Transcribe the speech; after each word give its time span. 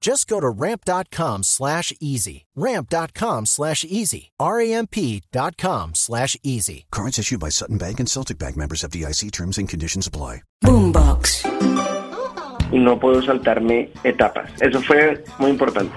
Just 0.00 0.28
go 0.28 0.40
to 0.40 0.48
ramp.com 0.48 1.42
slash 1.42 1.92
easy. 2.00 2.46
Ramp.com 2.54 3.46
slash 3.46 3.84
easy. 3.84 4.30
R-A-M-P.com 4.38 5.94
slash 5.94 6.36
easy. 6.42 6.86
Cards 6.90 7.18
issued 7.18 7.40
by 7.40 7.48
Sutton 7.48 7.78
Bank 7.78 7.98
and 7.98 8.08
Celtic 8.08 8.38
Bank 8.38 8.56
members 8.56 8.84
of 8.84 8.92
DIC 8.92 9.32
terms 9.32 9.58
and 9.58 9.68
conditions 9.68 10.06
apply. 10.06 10.42
Boombox. 10.64 11.44
Y 12.70 12.78
no 12.78 12.98
puedo 13.00 13.22
saltarme 13.22 13.90
etapas. 14.04 14.50
Eso 14.60 14.82
fue 14.82 15.24
muy 15.38 15.50
importante. 15.50 15.96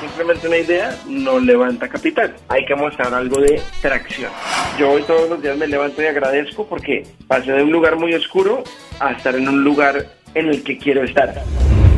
Simplemente 0.00 0.46
una 0.46 0.58
idea 0.58 0.98
no 1.08 1.40
levanta 1.40 1.88
capital. 1.88 2.36
Hay 2.48 2.64
que 2.66 2.74
mostrar 2.76 3.12
algo 3.12 3.40
de 3.40 3.60
tracción. 3.82 4.30
Yo 4.78 4.92
hoy 4.92 5.02
todos 5.02 5.28
los 5.28 5.42
días 5.42 5.58
me 5.58 5.66
levanto 5.66 6.00
y 6.02 6.06
agradezco 6.06 6.66
porque 6.66 7.06
pasé 7.26 7.52
de 7.52 7.64
un 7.64 7.72
lugar 7.72 7.96
muy 7.96 8.14
oscuro 8.14 8.62
a 9.00 9.12
estar 9.12 9.34
en 9.34 9.48
un 9.48 9.64
lugar 9.64 10.06
en 10.34 10.48
el 10.48 10.62
que 10.62 10.78
quiero 10.78 11.02
estar. 11.02 11.42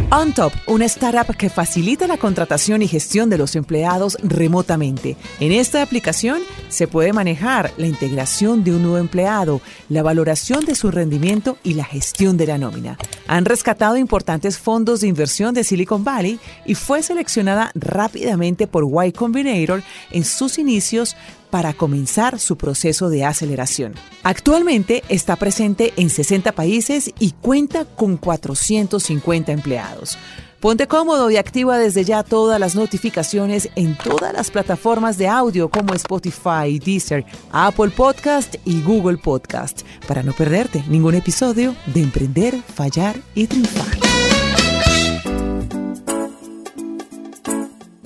OnTop, 0.09 0.53
una 0.69 0.85
startup 0.85 1.37
que 1.37 1.51
facilita 1.51 2.07
la 2.07 2.17
contratación 2.17 2.81
y 2.81 2.87
gestión 2.87 3.29
de 3.29 3.39
los 3.39 3.57
empleados 3.57 4.17
remotamente. 4.23 5.17
En 5.41 5.51
esta 5.51 5.83
aplicación 5.83 6.43
se 6.69 6.87
puede 6.87 7.13
manejar 7.13 7.73
la 7.77 7.87
integración 7.87 8.63
de 8.63 8.71
un 8.71 8.83
nuevo 8.83 8.99
empleado, 8.99 9.61
la 9.89 10.05
valoración 10.05 10.65
de 10.65 10.77
su 10.77 10.93
rendimiento 10.93 11.59
y 11.65 11.75
la 11.75 11.85
gestión 11.85 12.37
de 12.37 12.47
la 12.47 12.57
nómina. 12.57 12.99
Han 13.27 13.47
rescatado 13.47 13.97
importantes 13.97 14.59
fondos 14.59 15.01
de 15.01 15.09
inversión 15.09 15.55
de 15.55 15.65
Silicon 15.65 16.05
Valley 16.05 16.39
y 16.65 16.77
fue 16.77 17.03
seleccionada 17.03 17.73
rápidamente 17.75 18.69
por 18.69 18.85
Y 19.05 19.11
Combinator 19.11 19.83
en 20.13 20.25
sus 20.25 20.59
inicios 20.59 21.17
para 21.51 21.73
comenzar 21.73 22.39
su 22.39 22.57
proceso 22.57 23.09
de 23.09 23.25
aceleración. 23.25 23.95
Actualmente 24.23 25.03
está 25.09 25.37
presente 25.37 25.93
en 25.97 26.11
60 26.11 26.53
países 26.53 27.13
y 27.19 27.33
cuenta 27.33 27.85
con 27.85 28.17
450 28.17 29.53
empleados. 29.53 30.19
Ponte 30.61 30.89
cómodo 30.89 31.31
y 31.31 31.37
activa 31.37 31.79
desde 31.79 32.05
ya 32.05 32.23
todas 32.23 32.59
las 32.59 32.75
notificaciones 32.75 33.69
en 33.77 33.97
todas 33.97 34.33
las 34.33 34.51
plataformas 34.51 35.19
de 35.19 35.29
audio 35.29 35.69
como 35.69 35.95
Spotify, 35.95 36.79
Deezer, 36.85 37.25
Apple 37.53 37.91
Podcast 37.91 38.57
y 38.65 38.83
Google 38.83 39.19
Podcast 39.19 39.83
para 40.09 40.23
no 40.23 40.33
perderte 40.33 40.83
ningún 40.89 41.15
episodio 41.15 41.77
de 41.87 42.03
Emprender, 42.03 42.61
Fallar 42.75 43.17
y 43.35 43.47
Triunfar. 43.47 44.36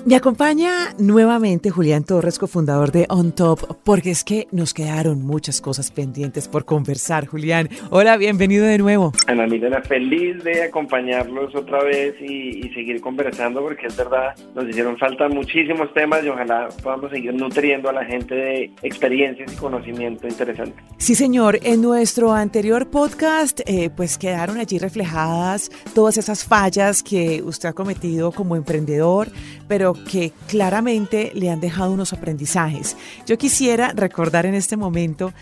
Me 0.07 0.17
acompaña 0.17 0.95
nuevamente 0.99 1.69
Julián 1.69 2.05
Torres, 2.05 2.39
cofundador 2.39 2.91
de 2.91 3.05
On 3.11 3.33
Top, 3.33 3.61
porque 3.85 4.11
es 4.11 4.25
que 4.25 4.49
nos 4.51 4.73
quedaron 4.73 5.23
muchas 5.27 5.61
cosas 5.61 5.91
pendientes 5.91 6.49
por 6.49 6.65
conversar, 6.65 7.27
Julián. 7.27 7.69
Hola, 7.91 8.17
bienvenido 8.17 8.65
de 8.65 8.79
nuevo. 8.79 9.13
Ana 9.27 9.47
Milena, 9.47 9.83
feliz 9.83 10.43
de 10.43 10.63
acompañarlos 10.63 11.55
otra 11.55 11.83
vez 11.85 12.15
y, 12.19 12.67
y, 12.67 12.73
seguir 12.73 13.03
conversando, 13.03 13.61
porque 13.61 13.89
es 13.89 13.97
verdad, 13.97 14.35
nos 14.55 14.67
hicieron 14.71 14.97
falta 14.97 15.29
muchísimos 15.29 15.93
temas 15.93 16.25
y 16.25 16.29
ojalá 16.29 16.69
podamos 16.83 17.11
seguir 17.11 17.35
nutriendo 17.35 17.91
a 17.91 17.93
la 17.93 18.05
gente 18.07 18.35
de 18.35 18.75
experiencias 18.83 19.53
y 19.53 19.57
conocimiento 19.57 20.27
interesante. 20.27 20.83
Sí, 20.97 21.15
señor. 21.15 21.59
En 21.63 21.83
nuestro 21.83 22.33
anterior 22.33 22.89
podcast, 22.89 23.61
eh, 23.67 23.91
pues 23.95 24.17
quedaron 24.17 24.57
allí 24.57 24.79
reflejadas 24.79 25.71
todas 25.95 26.17
esas 26.17 26.43
fallas 26.43 27.03
que 27.03 27.43
usted 27.43 27.69
ha 27.69 27.73
cometido 27.75 28.33
como 28.33 28.57
emprendedor, 28.57 29.29
pero 29.69 29.90
que 29.95 30.33
claramente 30.49 31.33
le 31.35 31.51
han 31.51 31.61
dejado 31.61 31.93
unos 31.93 32.13
aprendizajes. 32.13 32.97
Yo 33.27 33.39
quisiera 33.39 33.93
recordar 33.95 34.47
en 34.47 34.55
este 34.55 34.77
momento 34.77 35.33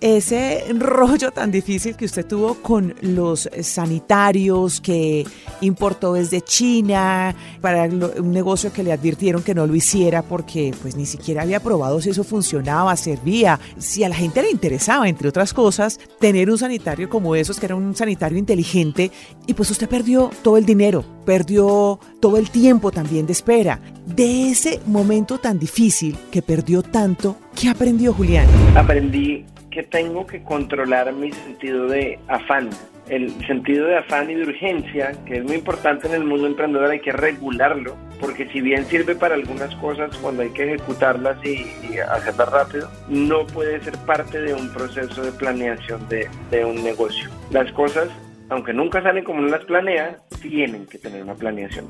ese 0.00 0.64
rollo 0.74 1.32
tan 1.32 1.50
difícil 1.50 1.96
que 1.96 2.04
usted 2.04 2.24
tuvo 2.24 2.54
con 2.54 2.94
los 3.00 3.48
sanitarios 3.62 4.80
que 4.80 5.26
importó 5.60 6.12
desde 6.12 6.40
China 6.40 7.34
para 7.60 7.84
un 7.84 8.32
negocio 8.32 8.72
que 8.72 8.84
le 8.84 8.92
advirtieron 8.92 9.42
que 9.42 9.54
no 9.54 9.66
lo 9.66 9.74
hiciera 9.74 10.22
porque 10.22 10.72
pues 10.80 10.94
ni 10.94 11.04
siquiera 11.04 11.42
había 11.42 11.60
probado 11.60 12.00
si 12.00 12.10
eso 12.10 12.22
funcionaba, 12.22 12.94
servía, 12.96 13.58
si 13.78 14.04
a 14.04 14.08
la 14.08 14.14
gente 14.14 14.42
le 14.42 14.50
interesaba, 14.50 15.08
entre 15.08 15.28
otras 15.28 15.52
cosas, 15.52 15.98
tener 16.20 16.50
un 16.50 16.58
sanitario 16.58 17.08
como 17.08 17.34
esos, 17.34 17.58
que 17.58 17.66
era 17.66 17.74
un 17.74 17.94
sanitario 17.96 18.38
inteligente, 18.38 19.10
y 19.46 19.54
pues 19.54 19.70
usted 19.70 19.88
perdió 19.88 20.30
todo 20.42 20.56
el 20.56 20.66
dinero, 20.66 21.04
perdió 21.24 21.98
todo 22.20 22.36
el 22.36 22.50
tiempo 22.50 22.90
también 22.90 23.26
de 23.26 23.32
espera. 23.32 23.80
De 24.06 24.50
ese 24.50 24.80
momento 24.86 25.38
tan 25.38 25.58
difícil 25.58 26.16
que 26.30 26.42
perdió 26.42 26.82
tanto, 26.82 27.36
¿qué 27.54 27.68
aprendió 27.68 28.12
Julián? 28.12 28.46
Aprendí 28.74 29.44
que 29.70 29.82
tengo 29.82 30.26
que 30.26 30.42
controlar 30.42 31.12
mi 31.12 31.30
sentido 31.30 31.86
de 31.86 32.18
afán. 32.26 32.70
El 33.08 33.30
sentido 33.46 33.86
de 33.86 33.96
afán 33.96 34.30
y 34.30 34.34
de 34.34 34.42
urgencia, 34.42 35.12
que 35.24 35.36
es 35.38 35.44
muy 35.44 35.54
importante 35.54 36.08
en 36.08 36.14
el 36.14 36.24
mundo 36.24 36.46
emprendedor, 36.46 36.90
hay 36.90 37.00
que 37.00 37.12
regularlo, 37.12 37.96
porque 38.20 38.48
si 38.48 38.60
bien 38.60 38.84
sirve 38.86 39.14
para 39.14 39.34
algunas 39.34 39.74
cosas 39.76 40.14
cuando 40.18 40.42
hay 40.42 40.50
que 40.50 40.64
ejecutarlas 40.64 41.38
y, 41.44 41.64
hacerlas 41.98 42.50
rápido, 42.50 42.90
no 43.08 43.46
puede 43.46 43.80
ser 43.80 43.96
parte 43.98 44.40
de 44.40 44.52
un 44.52 44.68
proceso 44.72 45.22
de 45.22 45.32
planeación 45.32 46.06
de, 46.08 46.28
de 46.50 46.64
un 46.64 46.82
negocio. 46.82 47.30
Las 47.50 47.70
cosas, 47.72 48.08
aunque 48.50 48.72
nunca 48.72 49.02
salen 49.02 49.24
como 49.24 49.38
uno 49.38 49.48
las 49.48 49.64
planea, 49.64 50.18
tienen 50.42 50.86
que 50.86 50.98
tener 50.98 51.22
una 51.22 51.34
planeación. 51.34 51.86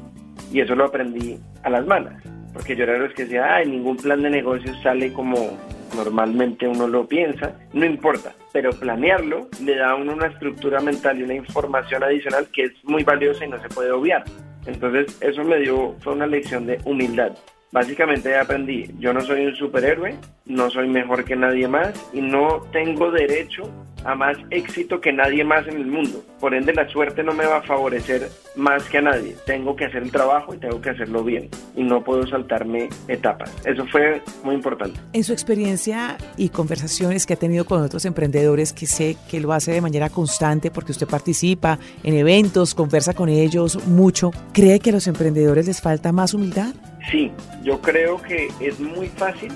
Y 0.53 0.61
eso 0.61 0.75
lo 0.75 0.85
aprendí 0.87 1.39
a 1.63 1.71
las 1.71 1.87
malas, 1.87 2.23
porque 2.53 2.75
yo 2.75 2.85
era 2.85 2.99
los 2.99 3.13
que 3.15 3.25
decía, 3.25 3.55
ay, 3.55 3.67
ningún 3.69 3.97
plan 3.97 4.23
de 4.23 4.31
negocio 4.31 4.73
sale 4.83 5.13
como 5.13 5.59
normalmente 5.95 6.67
uno 6.67 6.87
lo 6.87 7.07
piensa, 7.07 7.55
no 7.73 7.85
importa, 7.85 8.35
pero 8.53 8.71
planearlo 8.71 9.49
le 9.63 9.77
da 9.77 9.91
a 9.91 9.95
uno 9.95 10.13
una 10.13 10.27
estructura 10.27 10.81
mental 10.81 11.19
y 11.19 11.23
una 11.23 11.35
información 11.35 12.03
adicional 12.03 12.49
que 12.53 12.65
es 12.65 12.73
muy 12.85 13.05
valiosa 13.05 13.45
y 13.45 13.49
no 13.49 13.61
se 13.61 13.69
puede 13.69 13.91
obviar. 13.91 14.25
Entonces 14.67 15.17
eso 15.21 15.45
me 15.45 15.59
dio, 15.59 15.95
fue 16.01 16.13
una 16.13 16.27
lección 16.27 16.67
de 16.67 16.79
humildad. 16.85 17.33
Básicamente 17.71 18.35
aprendí, 18.37 18.91
yo 18.99 19.13
no 19.13 19.21
soy 19.21 19.47
un 19.47 19.55
superhéroe, 19.55 20.17
no 20.47 20.71
soy 20.71 20.89
mejor 20.89 21.25
que 21.25 21.37
nadie 21.37 21.69
más 21.69 21.93
y 22.15 22.23
no 22.23 22.63
tengo 22.73 23.11
derecho 23.11 23.71
a 24.05 24.15
más 24.15 24.39
éxito 24.51 25.01
que 25.01 25.13
nadie 25.13 25.45
más 25.45 25.67
en 25.69 25.77
el 25.77 25.87
mundo. 25.87 26.25
Por 26.41 26.55
ende, 26.55 26.73
la 26.73 26.89
suerte 26.89 27.23
no 27.23 27.35
me 27.35 27.45
va 27.45 27.59
a 27.59 27.63
favorecer 27.63 28.31
más 28.57 28.85
que 28.85 28.99
a 28.99 29.03
nadie. 29.03 29.37
Tengo 29.45 29.77
que 29.77 29.87
hacer 29.87 30.03
el 30.03 30.11
trabajo 30.11 30.55
y 30.55 30.59
tengo 30.59 30.81
que 30.81 30.91
hacerlo 30.91 31.25
bien. 31.25 31.51
Y 31.77 31.83
no 31.83 32.03
puedo 32.03 32.27
saltarme 32.27 32.89
etapas. 33.09 33.53
Eso 33.67 33.85
fue 33.87 34.23
muy 34.45 34.55
importante. 34.55 34.99
En 35.13 35.25
su 35.25 35.33
experiencia 35.33 36.17
y 36.37 36.49
conversaciones 36.49 37.27
que 37.27 37.35
ha 37.35 37.39
tenido 37.39 37.67
con 37.67 37.83
otros 37.83 38.05
emprendedores, 38.05 38.73
que 38.73 38.87
sé 38.87 39.17
que 39.29 39.41
lo 39.41 39.53
hace 39.53 39.73
de 39.73 39.81
manera 39.81 40.09
constante 40.09 40.71
porque 40.71 40.93
usted 40.93 41.07
participa 41.07 41.79
en 42.03 42.15
eventos, 42.15 42.75
conversa 42.75 43.15
con 43.15 43.29
ellos 43.29 43.87
mucho, 43.89 44.31
¿cree 44.53 44.79
que 44.81 44.91
a 44.91 44.95
los 44.95 45.07
emprendedores 45.07 45.67
les 45.67 45.81
falta 45.83 46.13
más 46.13 46.35
humildad? 46.35 46.75
Sí, 47.11 47.33
yo 47.63 47.81
creo 47.81 48.21
que 48.21 48.49
es 48.61 48.79
muy 48.81 49.09
fácil 49.09 49.53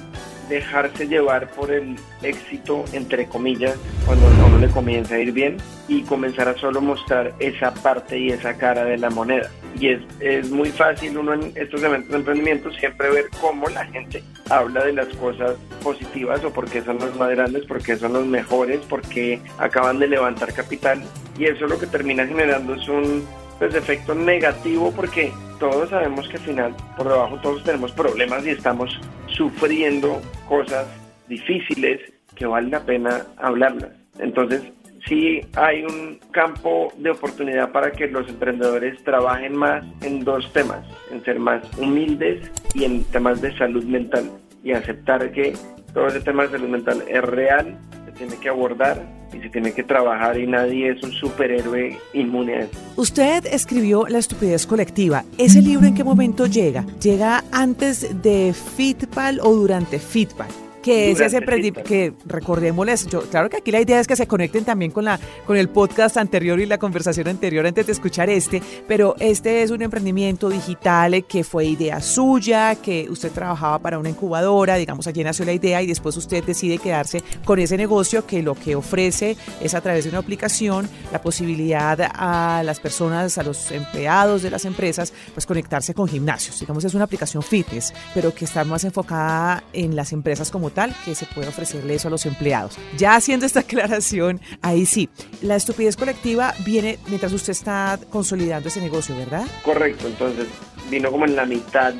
dejarse 0.49 1.07
llevar 1.07 1.51
por 1.51 1.71
el 1.71 1.97
éxito, 2.23 2.85
entre 2.93 3.27
comillas, 3.27 3.77
cuando 4.07 4.27
a 4.27 4.47
uno 4.47 4.59
le 4.59 4.69
comienza 4.69 5.15
a 5.15 5.19
ir 5.19 5.33
bien 5.33 5.57
y 5.89 6.03
comenzar 6.03 6.49
a 6.49 6.57
solo 6.59 6.81
mostrar 6.81 7.33
esa 7.39 7.73
parte 7.73 8.19
y 8.19 8.31
esa 8.31 8.57
cara 8.57 8.85
de 8.85 8.99
la 8.99 9.11
moneda. 9.11 9.51
Y 9.79 9.89
es, 9.89 10.01
es 10.21 10.51
muy 10.51 10.71
fácil 10.71 11.17
uno 11.17 11.35
en 11.35 11.53
estos 11.55 11.83
eventos 11.83 12.11
de 12.11 12.19
emprendimiento 12.19 12.71
siempre 12.73 13.11
ver 13.11 13.27
cómo 13.41 13.69
la 13.69 13.85
gente 13.87 14.23
habla 14.51 14.85
de 14.85 14.93
las 14.93 15.09
cosas 15.17 15.57
positivas 15.83 16.45
o 16.45 16.53
porque 16.53 16.83
son 16.83 16.99
los 16.99 17.17
más 17.17 17.31
grandes, 17.31 17.65
porque 17.67 17.97
son 17.97 18.13
los 18.13 18.27
mejores, 18.27 18.81
porque 18.89 19.41
acaban 19.59 19.99
de 19.99 20.09
levantar 20.09 20.53
capital 20.53 21.03
y 21.39 21.47
eso 21.47 21.67
lo 21.67 21.79
que 21.79 21.87
termina 21.87 22.27
generando 22.27 22.75
es 22.75 22.87
un 22.89 23.25
pues, 23.63 23.77
efecto 23.77 24.13
negativo 24.13 24.91
porque 24.91 25.33
todos 25.61 25.89
sabemos 25.89 26.29
que 26.29 26.37
al 26.37 26.43
final 26.43 26.77
por 26.97 27.09
debajo 27.09 27.39
todos 27.43 27.63
tenemos 27.63 27.93
problemas 27.93 28.45
y 28.45 28.51
estamos 28.51 29.01
sufriendo 29.29 30.21
cosas 30.49 30.89
difíciles 31.29 32.01
que 32.35 32.45
vale 32.45 32.71
la 32.71 32.81
pena 32.81 33.25
hablarlas. 33.37 33.93
Entonces, 34.19 34.63
sí 35.07 35.43
hay 35.55 35.85
un 35.85 36.19
campo 36.33 36.93
de 36.97 37.11
oportunidad 37.11 37.71
para 37.71 37.93
que 37.93 38.09
los 38.09 38.29
emprendedores 38.29 39.01
trabajen 39.05 39.55
más 39.55 39.85
en 40.01 40.25
dos 40.25 40.53
temas, 40.53 40.85
en 41.13 41.23
ser 41.25 41.39
más 41.39 41.63
humildes 41.79 42.51
y 42.75 42.83
en 42.83 43.05
temas 43.13 43.41
de 43.41 43.57
salud 43.57 43.85
mental 43.85 44.29
y 44.65 44.73
aceptar 44.73 45.31
que 45.31 45.53
todo 45.95 46.09
ese 46.09 46.21
tema 46.21 46.45
de 46.45 46.51
salud 46.51 46.69
mental 46.69 47.03
es 47.09 47.23
real, 47.23 47.79
se 48.05 48.13
tiene 48.13 48.37
que 48.37 48.49
abordar 48.49 49.03
y 49.33 49.41
se 49.41 49.49
tiene 49.49 49.73
que 49.73 49.83
trabajar 49.83 50.39
y 50.39 50.47
nadie 50.47 50.91
es 50.91 51.03
un 51.03 51.13
superhéroe 51.13 51.99
inmune 52.13 52.55
a 52.55 52.61
eso. 52.61 52.79
Usted 52.97 53.47
escribió 53.47 54.07
La 54.07 54.19
estupidez 54.19 54.67
colectiva. 54.67 55.25
¿Ese 55.39 55.63
libro 55.63 55.87
en 55.87 55.95
qué 55.95 56.05
momento 56.05 56.47
llega? 56.47 56.85
¿Llega 57.01 57.45
antes 57.53 58.23
de 58.23 58.53
Fitpal 58.53 59.41
o 59.41 59.55
durante 59.55 59.99
Fitpal? 59.99 60.49
Que 60.83 61.13
es 61.13 61.21
ese 61.21 61.41
que 61.85 62.13
recordémosles, 62.27 63.07
yo, 63.07 63.23
claro 63.23 63.49
que 63.49 63.59
aquí 63.59 63.71
la 63.71 63.81
idea 63.81 64.01
es 64.01 64.07
que 64.07 64.17
se 64.17 64.27
conecten 64.27 64.65
también 64.65 64.91
con 64.91 65.05
la 65.05 65.19
con 65.47 65.57
el 65.57 65.69
podcast 65.69 66.17
anterior 66.17 66.61
y 66.61 66.67
la 66.67 66.79
conversación 66.79 67.29
anterior 67.29 67.67
antes 67.67 67.87
de 67.87 67.93
escuchar 67.93 68.29
este, 68.29 68.63
pero 68.89 69.15
este 69.19 69.63
es 69.63 69.71
un 69.71 69.83
emprendimiento 69.83 70.49
digital 70.49 71.25
que 71.27 71.45
fue 71.45 71.67
idea 71.67 72.01
suya, 72.01 72.75
que 72.77 73.09
usted 73.11 73.31
trabajaba 73.33 73.79
para 73.79 73.99
una 73.99 74.11
incubadora, 74.11 74.77
digamos 74.77 75.07
allí 75.07 75.23
nació 75.23 75.45
la 75.45 75.53
idea 75.53 75.83
y 75.83 75.87
después 75.87 76.17
usted 76.17 76.45
decide 76.45 76.79
quedarse 76.79 77.23
con 77.45 77.59
ese 77.59 77.77
negocio 77.77 78.27
que 78.27 78.43
lo 78.43 78.55
que 78.55 78.75
ofrece 78.75 79.37
es 79.61 79.75
a 79.75 79.81
través 79.81 80.05
de 80.05 80.11
una 80.11 80.19
aplicación 80.19 80.89
la 81.13 81.23
posibilidad 81.23 81.99
a 82.15 82.63
las 82.65 82.81
personas, 82.81 83.39
a 83.39 83.43
los 83.43 83.71
empleados 83.71 84.43
de 84.43 84.51
las 84.51 84.65
empresas, 84.65 85.13
pues 85.33 85.47
conectarse 85.47 85.95
con 85.95 86.09
gimnasios. 86.09 86.59
Digamos 86.59 86.85
es 86.85 86.95
una 86.95 87.05
aplicación 87.05 87.43
fitness, 87.43 87.93
pero 88.15 88.35
que 88.35 88.45
está 88.45 88.65
más 88.65 88.85
enfocada 88.85 89.63
en 89.73 89.95
las 89.95 90.13
empresas 90.13 90.51
como 90.51 90.71
que 91.05 91.15
se 91.15 91.27
puede 91.27 91.49
ofrecerle 91.49 91.95
eso 91.95 92.09
a 92.09 92.11
los 92.11 92.27
empleados. 92.27 92.79
Ya 92.97 93.15
haciendo 93.15 93.47
esta 93.47 93.61
aclaración, 93.67 94.41
ahí 94.63 94.87
sí, 94.87 95.09
la 95.43 95.57
estupidez 95.57 95.97
colectiva 95.97 96.55
viene 96.65 96.99
mientras 97.09 97.33
usted 97.33 97.53
está 97.53 97.99
consolidando 98.11 98.69
ese 98.69 98.81
negocio, 98.81 99.17
¿verdad? 99.17 99.47
Correcto, 99.65 100.07
entonces 100.07 100.47
vino 100.91 101.11
como 101.11 101.25
en 101.25 101.37
la 101.37 101.47
mitad 101.47 101.95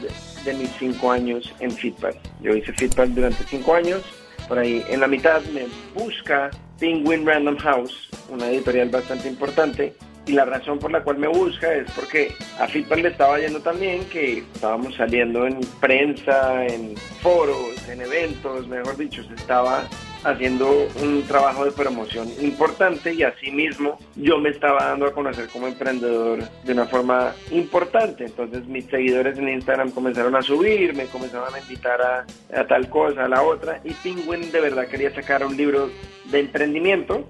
de 0.45 0.55
mis 0.55 0.71
cinco 0.79 1.13
años 1.13 1.53
en 1.61 1.71
Fitpal. 1.71 2.15
Yo 2.41 2.55
hice 2.55 2.73
Fitpal 2.73 3.15
durante 3.15 3.45
cinco 3.45 3.75
años, 3.75 4.03
por 4.49 4.59
ahí 4.59 4.85
en 4.89 5.01
la 5.01 5.07
mitad 5.07 5.41
me 5.55 5.67
busca 5.95 6.51
Penguin 6.79 7.25
Random 7.27 7.57
House, 7.59 8.09
una 8.29 8.49
editorial 8.51 8.89
bastante 8.89 9.29
importante, 9.29 9.95
y 10.27 10.33
la 10.33 10.45
razón 10.45 10.79
por 10.79 10.93
la 10.93 11.03
cual 11.03 11.19
me 11.19 11.29
busca 11.29 11.73
es 11.75 11.91
porque 11.93 12.35
a 12.59 12.67
Fitpal 12.69 13.03
le 13.03 13.09
estaba 13.09 13.39
yendo 13.39 13.61
también 13.61 14.05
que 14.09 14.39
estábamos 14.39 14.95
saliendo 14.95 15.47
en 15.47 15.61
prensa, 15.81 16.65
en 16.67 16.97
foros, 17.21 17.89
en 17.89 18.01
eventos, 18.03 18.69
mejor 18.69 18.97
dicho, 18.97 19.25
se 19.25 19.35
estaba 19.35 19.85
haciendo 20.25 20.87
un 21.03 21.23
trabajo 21.27 21.65
de 21.65 21.73
promoción 21.73 22.29
importante 22.41 23.13
y 23.13 23.25
asimismo 23.25 23.99
yo 24.15 24.39
me 24.39 24.51
estaba 24.51 24.85
dando 24.85 25.07
a 25.07 25.13
conocer 25.13 25.49
como 25.49 25.67
emprendedor 25.67 26.45
de 26.65 26.73
una 26.73 26.87
forma 26.87 27.35
importante. 27.51 28.27
Entonces 28.27 28.65
mis 28.67 28.85
seguidores 28.87 29.37
en 29.39 29.49
Instagram 29.49 29.91
comenzaron 29.91 30.37
a 30.37 30.43
subir, 30.43 30.95
me 30.95 31.07
comenzaron 31.07 31.53
a 31.53 31.59
invitar 31.59 32.01
a, 32.01 32.27
a 32.57 32.67
tal 32.67 32.89
cosa, 32.89 33.25
a 33.25 33.29
la 33.29 33.43
otra 33.43 33.81
y 33.83 33.93
Penguin 33.95 34.53
de 34.53 34.61
verdad 34.61 34.87
quería 34.87 35.13
sacar 35.13 35.45
un 35.45 35.57
libro 35.57 35.91
de 36.31 36.39
emprendimiento 36.39 37.27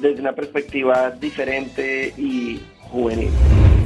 desde 0.00 0.20
una 0.20 0.32
perspectiva 0.32 1.10
diferente 1.10 2.12
y 2.16 2.60
juvenil. 2.90 3.30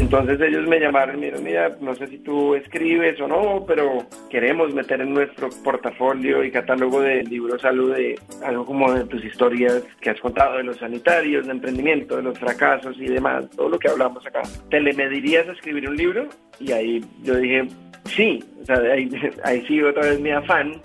Entonces 0.01 0.41
ellos 0.41 0.67
me 0.67 0.81
llamaron 0.81 1.19
y 1.19 1.27
dijeron, 1.27 1.45
mira, 1.45 1.77
no 1.79 1.95
sé 1.95 2.07
si 2.07 2.19
tú 2.19 2.55
escribes 2.55 3.21
o 3.21 3.29
no, 3.29 3.65
pero 3.67 4.07
queremos 4.31 4.73
meter 4.73 5.03
en 5.03 5.13
nuestro 5.13 5.51
portafolio 5.63 6.43
y 6.43 6.51
catálogo 6.51 7.03
de 7.03 7.23
libros 7.23 7.63
algo 7.67 7.89
de 7.89 8.19
algo 8.43 8.65
como 8.65 8.91
de 8.95 9.05
tus 9.05 9.23
historias 9.23 9.83
que 10.01 10.09
has 10.09 10.21
contado 10.21 10.57
de 10.57 10.65
los 10.65 10.79
sanitarios, 10.79 11.45
de 11.45 11.53
emprendimiento, 11.53 12.17
de 12.17 12.23
los 12.23 12.39
fracasos 12.39 12.97
y 12.99 13.09
demás, 13.09 13.51
todo 13.51 13.69
lo 13.69 13.79
que 13.79 13.89
hablamos 13.89 14.27
acá. 14.27 14.41
¿Te 14.71 14.81
le 14.81 14.95
medirías 14.95 15.47
a 15.47 15.53
escribir 15.53 15.87
un 15.87 15.97
libro? 15.97 16.29
Y 16.59 16.73
ahí 16.73 17.05
yo 17.23 17.35
dije, 17.37 17.69
sí, 18.05 18.43
o 18.63 18.65
sea, 18.65 18.77
ahí, 18.77 19.11
ahí 19.45 19.63
sí 19.67 19.83
otra 19.83 20.05
vez 20.05 20.19
mi 20.19 20.31
afán, 20.31 20.81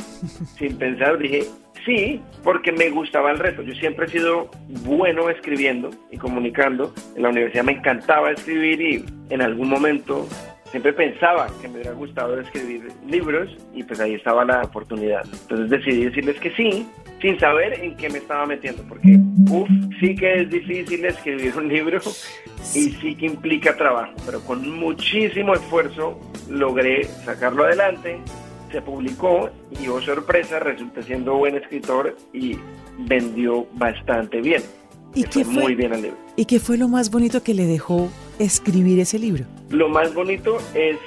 sin 0.57 0.77
pensar, 0.77 1.18
dije, 1.18 1.44
Sí, 1.86 2.20
porque 2.44 2.72
me 2.72 2.90
gustaba 2.90 3.32
el 3.32 3.38
reto. 3.38 3.62
Yo 3.62 3.74
siempre 3.76 4.08
he 4.08 4.10
sido 4.10 4.50
bueno 4.86 5.30
escribiendo 5.30 5.92
y 6.12 6.18
comunicando. 6.18 6.94
En 7.16 7.24
la 7.24 7.30
universidad 7.30 7.64
me 7.64 7.74
encantaba 7.74 8.32
escribir 8.32 8.82
y 8.82 9.06
en 9.30 9.42
algún 9.42 9.70
momento 9.70 10.28
siempre 10.72 10.94
pensaba 10.94 11.48
que 11.62 11.68
me 11.68 11.76
hubiera 11.76 11.94
gustado 11.94 12.40
escribir 12.40 12.88
libros 13.08 13.56
y 13.74 13.84
pues 13.84 14.00
ahí 14.00 14.16
estaba 14.16 14.44
la 14.44 14.62
oportunidad. 14.64 15.24
Entonces 15.32 15.70
decidí 15.70 16.06
decirles 16.06 16.40
que 16.40 16.52
sí, 16.52 16.88
sin 17.22 17.40
saber 17.40 17.80
en 17.80 17.96
qué 17.96 18.10
me 18.10 18.18
estaba 18.18 18.46
metiendo, 18.46 18.84
porque 18.90 19.18
uff, 19.50 19.70
sí 20.00 20.16
que 20.16 20.42
es 20.42 20.50
difícil 20.50 21.06
escribir 21.06 21.54
un 21.56 21.68
libro 21.68 22.00
y 22.74 22.90
sí 22.90 23.16
que 23.16 23.28
implica 23.28 23.78
trabajo, 23.78 24.14
pero 24.26 24.42
con 24.42 24.70
muchísimo 24.70 25.54
esfuerzo 25.54 26.20
logré 26.50 27.04
sacarlo 27.04 27.64
adelante 27.64 28.18
se 28.75 28.81
publicó 28.81 29.50
y, 29.80 29.88
oh 29.88 30.01
sorpresa, 30.01 30.60
resulta 30.60 31.01
siendo 31.01 31.38
buen 31.38 31.56
escritor 31.56 32.18
y 32.33 32.57
vendió 32.98 33.66
bastante 33.75 34.42
bien. 34.42 34.62
¿Y 35.13 35.24
qué 35.24 35.45
fue, 35.45 35.54
muy 35.54 35.75
bien 35.75 35.94
el 35.94 36.01
libro. 36.01 36.18
¿Y 36.36 36.44
qué 36.44 36.60
fue 36.60 36.77
lo 36.77 36.89
más 36.89 37.10
bonito 37.10 37.42
que 37.42 37.54
le 37.54 37.68
dejó 37.68 38.10
escribir 38.38 39.00
ese 39.00 39.18
libro? 39.18 39.45
Lo 39.69 39.88
más 39.88 40.13
bonito 40.13 40.57
es 40.74 40.98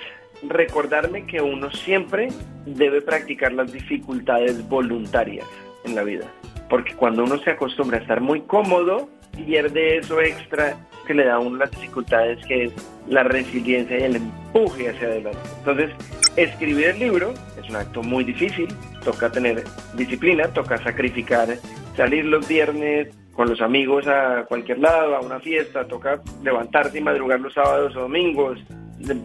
recordarme 0.42 1.26
que 1.26 1.42
uno 1.42 1.70
siempre 1.70 2.28
debe 2.64 3.02
practicar 3.02 3.52
las 3.52 3.70
dificultades 3.70 4.66
voluntarias 4.66 5.46
en 5.84 5.94
la 5.94 6.04
vida. 6.04 6.24
Porque 6.70 6.94
cuando 6.94 7.22
uno 7.22 7.38
se 7.38 7.50
acostumbra 7.50 7.98
a 7.98 8.00
estar 8.00 8.22
muy 8.22 8.40
cómodo, 8.40 9.10
pierde 9.36 9.98
eso 9.98 10.22
extra 10.22 10.78
que 11.08 11.14
le 11.14 11.25
da 11.25 11.37
a 11.37 11.38
uno 11.40 11.56
las 11.56 11.70
dificultades, 11.72 12.38
que 12.46 12.64
es 12.64 12.72
la 13.08 13.25
resiliencia 13.25 13.99
y 13.99 14.02
el 14.02 14.16
empuje 14.16 14.90
hacia 14.90 15.08
adelante. 15.08 15.38
Entonces, 15.58 15.90
escribir 16.37 16.88
el 16.88 16.99
libro 16.99 17.32
es 17.60 17.69
un 17.69 17.76
acto 17.76 18.02
muy 18.02 18.25
difícil, 18.25 18.69
toca 19.02 19.32
tener 19.32 19.64
disciplina, 19.94 20.46
toca 20.49 20.76
sacrificar, 20.84 21.49
salir 21.96 22.26
los 22.26 22.46
viernes 22.46 23.08
con 23.32 23.49
los 23.49 23.60
amigos 23.62 24.06
a 24.06 24.44
cualquier 24.44 24.81
lado, 24.81 25.16
a 25.16 25.20
una 25.20 25.40
fiesta, 25.40 25.87
toca 25.87 26.20
levantarse 26.43 26.99
y 26.99 27.00
madrugar 27.00 27.40
los 27.40 27.54
sábados 27.54 27.96
o 27.96 28.00
domingos, 28.00 28.58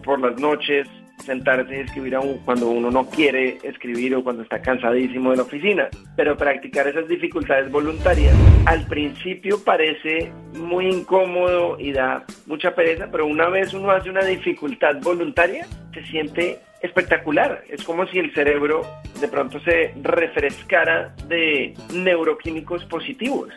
por 0.04 0.20
las 0.20 0.40
noches, 0.40 0.88
sentarse 1.24 1.76
y 1.76 1.80
escribir 1.80 2.14
aún 2.16 2.38
cuando 2.44 2.68
uno 2.68 2.90
no 2.90 3.08
quiere 3.08 3.58
escribir 3.62 4.14
o 4.14 4.24
cuando 4.24 4.42
está 4.42 4.60
cansadísimo 4.60 5.30
de 5.30 5.36
la 5.36 5.42
oficina. 5.42 5.88
Pero 6.16 6.36
practicar 6.36 6.86
esas 6.88 7.08
dificultades 7.08 7.70
voluntarias 7.70 8.34
al 8.66 8.86
principio 8.86 9.62
parece 9.62 10.32
muy 10.54 10.86
incómodo 10.86 11.78
y 11.78 11.92
da 11.92 12.24
mucha 12.46 12.74
pereza, 12.74 13.08
pero 13.10 13.26
una 13.26 13.48
vez 13.48 13.74
uno 13.74 13.90
hace 13.90 14.10
una 14.10 14.24
dificultad 14.24 14.96
voluntaria, 15.02 15.66
se 15.92 16.04
siente 16.06 16.58
espectacular. 16.84 17.64
Es 17.68 17.82
como 17.82 18.06
si 18.06 18.18
el 18.18 18.32
cerebro 18.34 18.82
de 19.20 19.28
pronto 19.28 19.58
se 19.60 19.94
refrescara 20.02 21.14
de 21.28 21.74
neuroquímicos 21.94 22.84
positivos. 22.84 23.48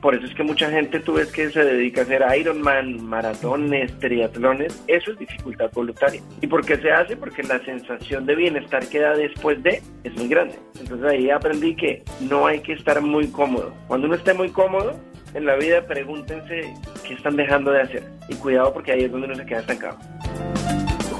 Por 0.00 0.14
eso 0.14 0.24
es 0.24 0.34
que 0.34 0.42
mucha 0.42 0.70
gente 0.70 0.98
tú 1.00 1.14
ves 1.14 1.30
que 1.30 1.50
se 1.50 1.62
dedica 1.62 2.00
a 2.00 2.04
hacer 2.04 2.24
Ironman, 2.38 3.04
maratones, 3.04 3.92
triatlones. 3.98 4.82
Eso 4.86 5.12
es 5.12 5.18
dificultad 5.18 5.70
voluntaria. 5.74 6.22
¿Y 6.40 6.46
por 6.46 6.64
qué 6.64 6.76
se 6.78 6.90
hace? 6.90 7.16
Porque 7.16 7.42
la 7.42 7.62
sensación 7.64 8.24
de 8.24 8.34
bienestar 8.34 8.86
que 8.88 9.00
da 9.00 9.14
después 9.14 9.62
de 9.62 9.82
es 10.04 10.16
muy 10.16 10.28
grande. 10.28 10.54
Entonces 10.80 11.06
ahí 11.06 11.28
aprendí 11.28 11.76
que 11.76 12.02
no 12.20 12.46
hay 12.46 12.60
que 12.60 12.72
estar 12.72 13.02
muy 13.02 13.28
cómodo. 13.28 13.74
Cuando 13.88 14.06
uno 14.06 14.16
esté 14.16 14.32
muy 14.32 14.48
cómodo 14.48 14.98
en 15.34 15.44
la 15.44 15.56
vida, 15.56 15.86
pregúntense 15.86 16.74
qué 17.06 17.14
están 17.14 17.36
dejando 17.36 17.70
de 17.70 17.82
hacer. 17.82 18.02
Y 18.28 18.36
cuidado 18.36 18.72
porque 18.72 18.92
ahí 18.92 19.04
es 19.04 19.12
donde 19.12 19.26
uno 19.26 19.36
se 19.36 19.44
queda 19.44 19.60
estancado. 19.60 19.98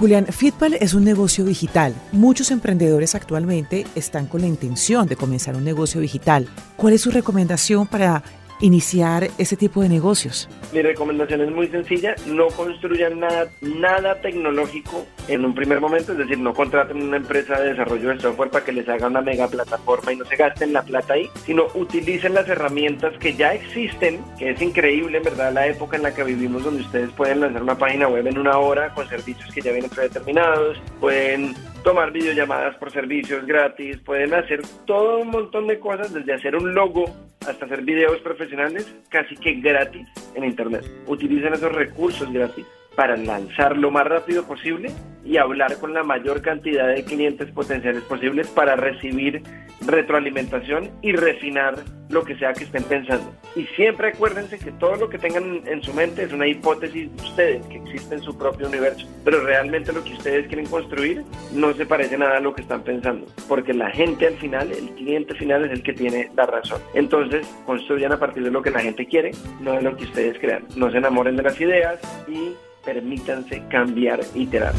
Julián, 0.01 0.25
Fitpal 0.25 0.73
es 0.81 0.95
un 0.95 1.05
negocio 1.05 1.45
digital. 1.45 1.95
Muchos 2.13 2.51
emprendedores 2.51 3.15
actualmente 3.15 3.85
están 3.95 4.25
con 4.25 4.41
la 4.41 4.47
intención 4.47 5.07
de 5.07 5.15
comenzar 5.15 5.57
un 5.57 5.65
negocio 5.65 6.01
digital. 6.01 6.49
¿Cuál 6.77 6.95
es 6.95 7.03
su 7.03 7.11
recomendación 7.11 7.87
para 7.87 8.23
iniciar 8.61 9.29
ese 9.39 9.57
tipo 9.57 9.83
de 9.83 9.89
negocios? 9.89 10.49
Mi 10.73 10.83
recomendación 10.83 11.41
es 11.43 11.51
muy 11.51 11.69
sencilla, 11.69 12.15
no 12.27 12.49
construyan 12.49 13.21
nada, 13.21 13.49
nada 13.61 14.21
tecnológico 14.21 15.07
en 15.29 15.45
un 15.45 15.55
primer 15.55 15.81
momento, 15.81 16.13
es 16.13 16.19
decir, 16.19 16.39
no 16.39 16.55
contraten 16.55 17.03
una 17.03 17.17
empresa 17.17 17.61
de 17.61 17.71
desarrollo 17.71 18.11
de 18.11 18.21
software 18.21 18.51
para 18.51 18.65
que 18.65 18.73
les 18.73 18.89
haga 18.89 19.07
una 19.07 19.21
mega 19.21 19.49
plataforma 19.49 20.13
y 20.13 20.17
no 20.17 20.25
se 20.25 20.37
gasten 20.37 20.73
la 20.73 20.83
plata 20.83 21.15
ahí, 21.15 21.29
sino 21.45 21.67
utilicen 21.75 22.35
las 22.35 22.49
herramientas 22.49 23.17
que 23.19 23.35
ya 23.35 23.55
existen, 23.55 24.21
que 24.39 24.51
es 24.51 24.63
increíble, 24.63 25.19
en 25.19 25.25
verdad, 25.25 25.53
la 25.53 25.67
época 25.67 25.97
en 25.97 26.03
la 26.03 26.15
que 26.15 26.25
vivimos 26.25 26.65
donde 26.65 26.83
ustedes 26.83 27.11
pueden 27.11 27.41
lanzar 27.41 27.63
una 27.63 27.79
página 27.79 28.09
web 28.09 28.27
en 28.27 28.39
una 28.39 28.59
hora 28.59 28.93
con 28.95 29.09
servicios 29.09 29.53
que 29.55 29.61
ya 29.61 29.73
vienen 29.73 29.91
predeterminados, 29.91 30.79
pueden 31.01 31.55
tomar 31.83 32.13
videollamadas 32.13 32.77
por 32.77 32.93
servicios 32.93 33.47
gratis, 33.47 33.99
pueden 34.05 34.35
hacer 34.35 34.61
todo 34.87 35.21
un 35.21 35.29
montón 35.29 35.67
de 35.67 35.79
cosas, 35.79 36.13
desde 36.13 36.35
hacer 36.35 36.57
un 36.57 36.75
logo 36.75 37.05
hasta 37.51 37.67
hacer 37.67 37.83
videos 37.83 38.19
profesionales 38.21 38.93
casi 39.09 39.37
que 39.37 39.55
gratis 39.61 40.07
en 40.35 40.45
Internet. 40.45 40.85
Utilicen 41.07 41.55
esos 41.55 41.73
recursos 41.73 42.33
gratis 42.33 42.67
para 43.01 43.17
lanzar 43.17 43.79
lo 43.79 43.91
más 43.91 44.07
rápido 44.07 44.45
posible 44.45 44.91
y 45.25 45.39
hablar 45.39 45.79
con 45.79 45.95
la 45.95 46.03
mayor 46.03 46.43
cantidad 46.43 46.87
de 46.87 47.03
clientes 47.03 47.51
potenciales 47.51 48.03
posibles 48.03 48.47
para 48.49 48.77
recibir 48.77 49.43
retroalimentación 49.87 50.91
y 51.01 51.13
refinar 51.13 51.77
lo 52.11 52.25
que 52.25 52.37
sea 52.37 52.53
que 52.53 52.65
estén 52.65 52.83
pensando. 52.83 53.33
Y 53.57 53.65
siempre 53.75 54.09
acuérdense 54.09 54.59
que 54.59 54.71
todo 54.73 54.97
lo 54.97 55.09
que 55.09 55.17
tengan 55.17 55.63
en 55.67 55.83
su 55.83 55.95
mente 55.95 56.25
es 56.25 56.33
una 56.35 56.47
hipótesis 56.47 57.11
de 57.17 57.23
ustedes, 57.23 57.67
que 57.69 57.77
existe 57.77 58.17
en 58.17 58.21
su 58.21 58.37
propio 58.37 58.69
universo. 58.69 59.09
Pero 59.25 59.43
realmente 59.45 59.95
lo 59.95 60.05
que 60.05 60.13
ustedes 60.13 60.47
quieren 60.49 60.67
construir 60.67 61.25
no 61.55 61.73
se 61.73 61.87
parece 61.87 62.19
nada 62.19 62.37
a 62.37 62.41
lo 62.41 62.55
que 62.55 62.61
están 62.61 62.83
pensando. 62.83 63.27
Porque 63.49 63.73
la 63.73 63.91
gente 63.93 64.27
al 64.27 64.35
final, 64.35 64.71
el 64.73 64.91
cliente 64.91 65.35
final 65.37 65.65
es 65.65 65.71
el 65.71 65.83
que 65.83 65.95
tiene 65.95 66.31
la 66.37 66.45
razón. 66.45 66.83
Entonces, 66.93 67.49
construyan 67.65 68.13
a 68.13 68.19
partir 68.19 68.45
de 68.45 68.51
lo 68.51 68.61
que 68.61 68.71
la 68.71 68.81
gente 68.81 69.07
quiere, 69.07 69.31
no 69.63 69.73
de 69.73 69.81
lo 69.81 69.97
que 69.97 70.05
ustedes 70.05 70.39
crean. 70.39 70.67
No 70.77 70.91
se 70.91 70.99
enamoren 70.99 71.37
de 71.37 71.45
las 71.45 71.59
ideas 71.59 71.99
y 72.29 72.53
permítanse 72.85 73.63
cambiar, 73.69 74.21
iterar. 74.35 74.75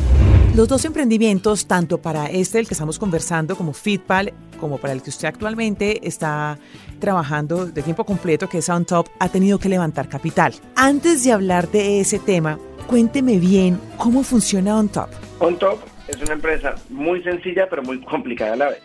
Los 0.55 0.67
dos 0.67 0.83
emprendimientos, 0.83 1.65
tanto 1.65 1.99
para 2.01 2.25
este 2.25 2.57
del 2.57 2.67
que 2.67 2.73
estamos 2.73 2.99
conversando 2.99 3.55
como 3.55 3.71
Fitpal, 3.71 4.33
como 4.59 4.77
para 4.77 4.93
el 4.93 5.01
que 5.01 5.09
usted 5.09 5.29
actualmente 5.29 6.05
está 6.05 6.59
trabajando 6.99 7.65
de 7.65 7.81
tiempo 7.81 8.05
completo, 8.05 8.49
que 8.49 8.57
es 8.57 8.67
OnTop, 8.67 9.07
ha 9.19 9.29
tenido 9.29 9.59
que 9.59 9.69
levantar 9.69 10.09
capital. 10.09 10.53
Antes 10.75 11.23
de 11.23 11.31
hablar 11.31 11.69
de 11.69 12.01
ese 12.01 12.19
tema, 12.19 12.59
cuénteme 12.87 13.37
bien 13.37 13.79
cómo 13.97 14.23
funciona 14.23 14.77
OnTop. 14.77 15.09
OnTop 15.39 15.79
es 16.09 16.21
una 16.21 16.33
empresa 16.33 16.75
muy 16.89 17.23
sencilla, 17.23 17.67
pero 17.69 17.81
muy 17.81 18.01
complicada 18.01 18.53
a 18.53 18.57
la 18.57 18.69
vez. 18.69 18.83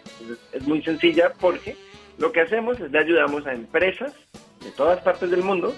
Es 0.53 0.67
muy 0.69 0.83
sencilla 0.83 1.33
porque 1.41 1.77
lo 2.19 2.31
que 2.31 2.43
hacemos 2.43 2.79
es 2.79 2.93
le 2.93 2.99
ayudamos 3.01 3.45
a 3.47 3.53
empresas 3.53 4.13
de 4.63 4.71
todas 4.71 5.01
partes 5.03 5.31
del 5.31 5.43
mundo 5.43 5.75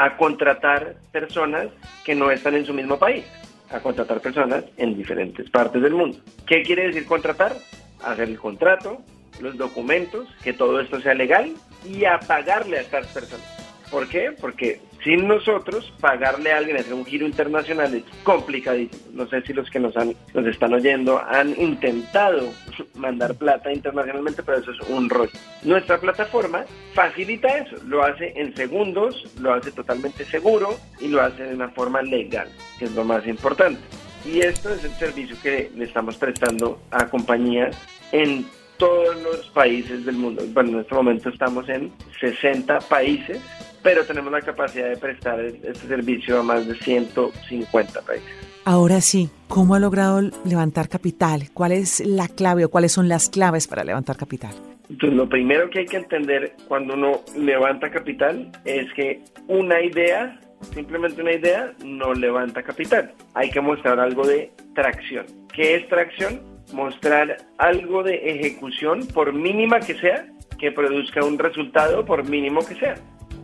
a 0.00 0.16
contratar 0.16 0.96
personas 1.12 1.68
que 2.04 2.14
no 2.14 2.30
están 2.30 2.54
en 2.54 2.64
su 2.64 2.72
mismo 2.72 2.98
país 2.98 3.24
a 3.70 3.80
contratar 3.80 4.20
personas 4.20 4.64
en 4.78 4.96
diferentes 4.96 5.48
partes 5.50 5.82
del 5.82 5.94
mundo. 5.94 6.18
¿Qué 6.46 6.62
quiere 6.62 6.86
decir 6.88 7.06
contratar? 7.06 7.54
Hacer 8.02 8.28
el 8.28 8.38
contrato, 8.38 9.02
los 9.40 9.56
documentos, 9.56 10.26
que 10.42 10.52
todo 10.52 10.80
esto 10.80 11.00
sea 11.00 11.14
legal 11.14 11.54
y 11.84 12.04
a 12.04 12.18
pagarle 12.18 12.78
a 12.78 12.80
estas 12.80 13.06
personas. 13.08 13.46
¿Por 13.90 14.08
qué? 14.08 14.32
Porque 14.40 14.80
sin 15.02 15.26
nosotros 15.26 15.92
pagarle 16.00 16.52
a 16.52 16.58
alguien 16.58 16.76
hacer 16.76 16.94
un 16.94 17.04
giro 17.04 17.26
internacional 17.26 17.94
es 17.94 18.04
complicadísimo. 18.22 19.02
No 19.12 19.28
sé 19.28 19.42
si 19.42 19.52
los 19.52 19.70
que 19.70 19.80
nos, 19.80 19.96
han, 19.96 20.14
nos 20.34 20.46
están 20.46 20.74
oyendo 20.74 21.18
han 21.18 21.58
intentado 21.60 22.52
mandar 22.94 23.34
plata 23.34 23.72
internacionalmente, 23.72 24.42
pero 24.42 24.58
eso 24.58 24.72
es 24.72 24.80
un 24.88 25.08
rollo. 25.08 25.32
Nuestra 25.62 25.98
plataforma 25.98 26.64
facilita 26.94 27.48
eso, 27.48 27.76
lo 27.86 28.04
hace 28.04 28.32
en 28.36 28.54
segundos, 28.54 29.26
lo 29.40 29.54
hace 29.54 29.72
totalmente 29.72 30.24
seguro 30.24 30.78
y 31.00 31.08
lo 31.08 31.22
hace 31.22 31.44
de 31.44 31.54
una 31.54 31.70
forma 31.70 32.02
legal, 32.02 32.48
que 32.78 32.86
es 32.86 32.92
lo 32.92 33.04
más 33.04 33.26
importante. 33.26 33.80
Y 34.24 34.40
esto 34.40 34.70
es 34.70 34.84
el 34.84 34.92
servicio 34.92 35.36
que 35.42 35.70
le 35.74 35.86
estamos 35.86 36.16
prestando 36.18 36.78
a 36.90 37.06
compañías 37.06 37.76
en 38.12 38.46
todos 38.76 39.22
los 39.22 39.46
países 39.50 40.04
del 40.04 40.16
mundo. 40.16 40.42
Bueno, 40.48 40.70
en 40.70 40.80
este 40.80 40.94
momento 40.94 41.28
estamos 41.28 41.68
en 41.68 41.92
60 42.18 42.80
países 42.80 43.40
pero 43.82 44.04
tenemos 44.04 44.32
la 44.32 44.40
capacidad 44.40 44.88
de 44.88 44.96
prestar 44.96 45.40
este 45.40 45.74
servicio 45.88 46.40
a 46.40 46.42
más 46.42 46.66
de 46.66 46.74
150 46.76 48.02
países. 48.02 48.28
Ahora 48.64 49.00
sí, 49.00 49.30
¿cómo 49.48 49.74
ha 49.74 49.80
logrado 49.80 50.20
levantar 50.44 50.88
capital? 50.88 51.50
¿Cuál 51.54 51.72
es 51.72 52.00
la 52.00 52.28
clave 52.28 52.64
o 52.64 52.70
cuáles 52.70 52.92
son 52.92 53.08
las 53.08 53.30
claves 53.30 53.66
para 53.66 53.84
levantar 53.84 54.16
capital? 54.16 54.52
Entonces, 54.90 55.16
lo 55.16 55.28
primero 55.28 55.70
que 55.70 55.80
hay 55.80 55.86
que 55.86 55.96
entender 55.96 56.54
cuando 56.68 56.94
uno 56.94 57.20
levanta 57.36 57.90
capital 57.90 58.50
es 58.64 58.92
que 58.94 59.22
una 59.46 59.80
idea, 59.80 60.38
simplemente 60.74 61.22
una 61.22 61.32
idea, 61.32 61.72
no 61.84 62.12
levanta 62.12 62.62
capital. 62.62 63.12
Hay 63.34 63.50
que 63.50 63.60
mostrar 63.60 63.98
algo 64.00 64.26
de 64.26 64.52
tracción. 64.74 65.26
¿Qué 65.54 65.76
es 65.76 65.88
tracción? 65.88 66.42
Mostrar 66.74 67.38
algo 67.58 68.02
de 68.02 68.16
ejecución, 68.16 69.06
por 69.14 69.32
mínima 69.32 69.80
que 69.80 69.94
sea, 69.94 70.26
que 70.58 70.70
produzca 70.70 71.24
un 71.24 71.38
resultado, 71.38 72.04
por 72.04 72.28
mínimo 72.28 72.60
que 72.66 72.74
sea. 72.74 72.94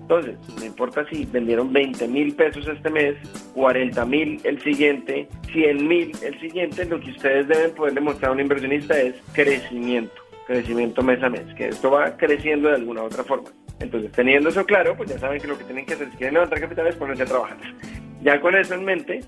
Entonces, 0.08 0.36
no 0.56 0.64
importa 0.64 1.04
si 1.10 1.24
vendieron 1.24 1.72
20 1.72 2.06
mil 2.06 2.32
pesos 2.36 2.64
este 2.68 2.90
mes, 2.90 3.16
40 3.54 4.04
mil 4.04 4.40
el 4.44 4.62
siguiente, 4.62 5.26
100 5.50 5.88
mil 5.88 6.12
el 6.22 6.38
siguiente, 6.38 6.84
lo 6.84 7.00
que 7.00 7.10
ustedes 7.10 7.48
deben 7.48 7.72
poder 7.72 7.94
demostrar 7.94 8.30
a 8.30 8.34
un 8.34 8.38
inversionista 8.38 8.96
es 9.00 9.16
crecimiento, 9.32 10.14
crecimiento 10.46 11.02
mes 11.02 11.20
a 11.24 11.28
mes, 11.28 11.52
que 11.56 11.70
esto 11.70 11.90
va 11.90 12.16
creciendo 12.16 12.68
de 12.68 12.76
alguna 12.76 13.02
u 13.02 13.06
otra 13.06 13.24
forma. 13.24 13.48
Entonces, 13.80 14.12
teniendo 14.12 14.50
eso 14.50 14.64
claro, 14.64 14.96
pues 14.96 15.10
ya 15.10 15.18
saben 15.18 15.40
que 15.40 15.48
lo 15.48 15.58
que 15.58 15.64
tienen 15.64 15.84
que 15.84 15.94
hacer 15.94 16.08
si 16.12 16.16
quieren 16.18 16.34
levantar 16.34 16.60
capital 16.60 16.86
es 16.86 16.94
ponerse 16.94 17.24
a 17.24 17.26
trabajar. 17.26 17.56
Ya 18.22 18.40
con 18.40 18.54
eso 18.54 18.74
en 18.74 18.84
mente, 18.84 19.24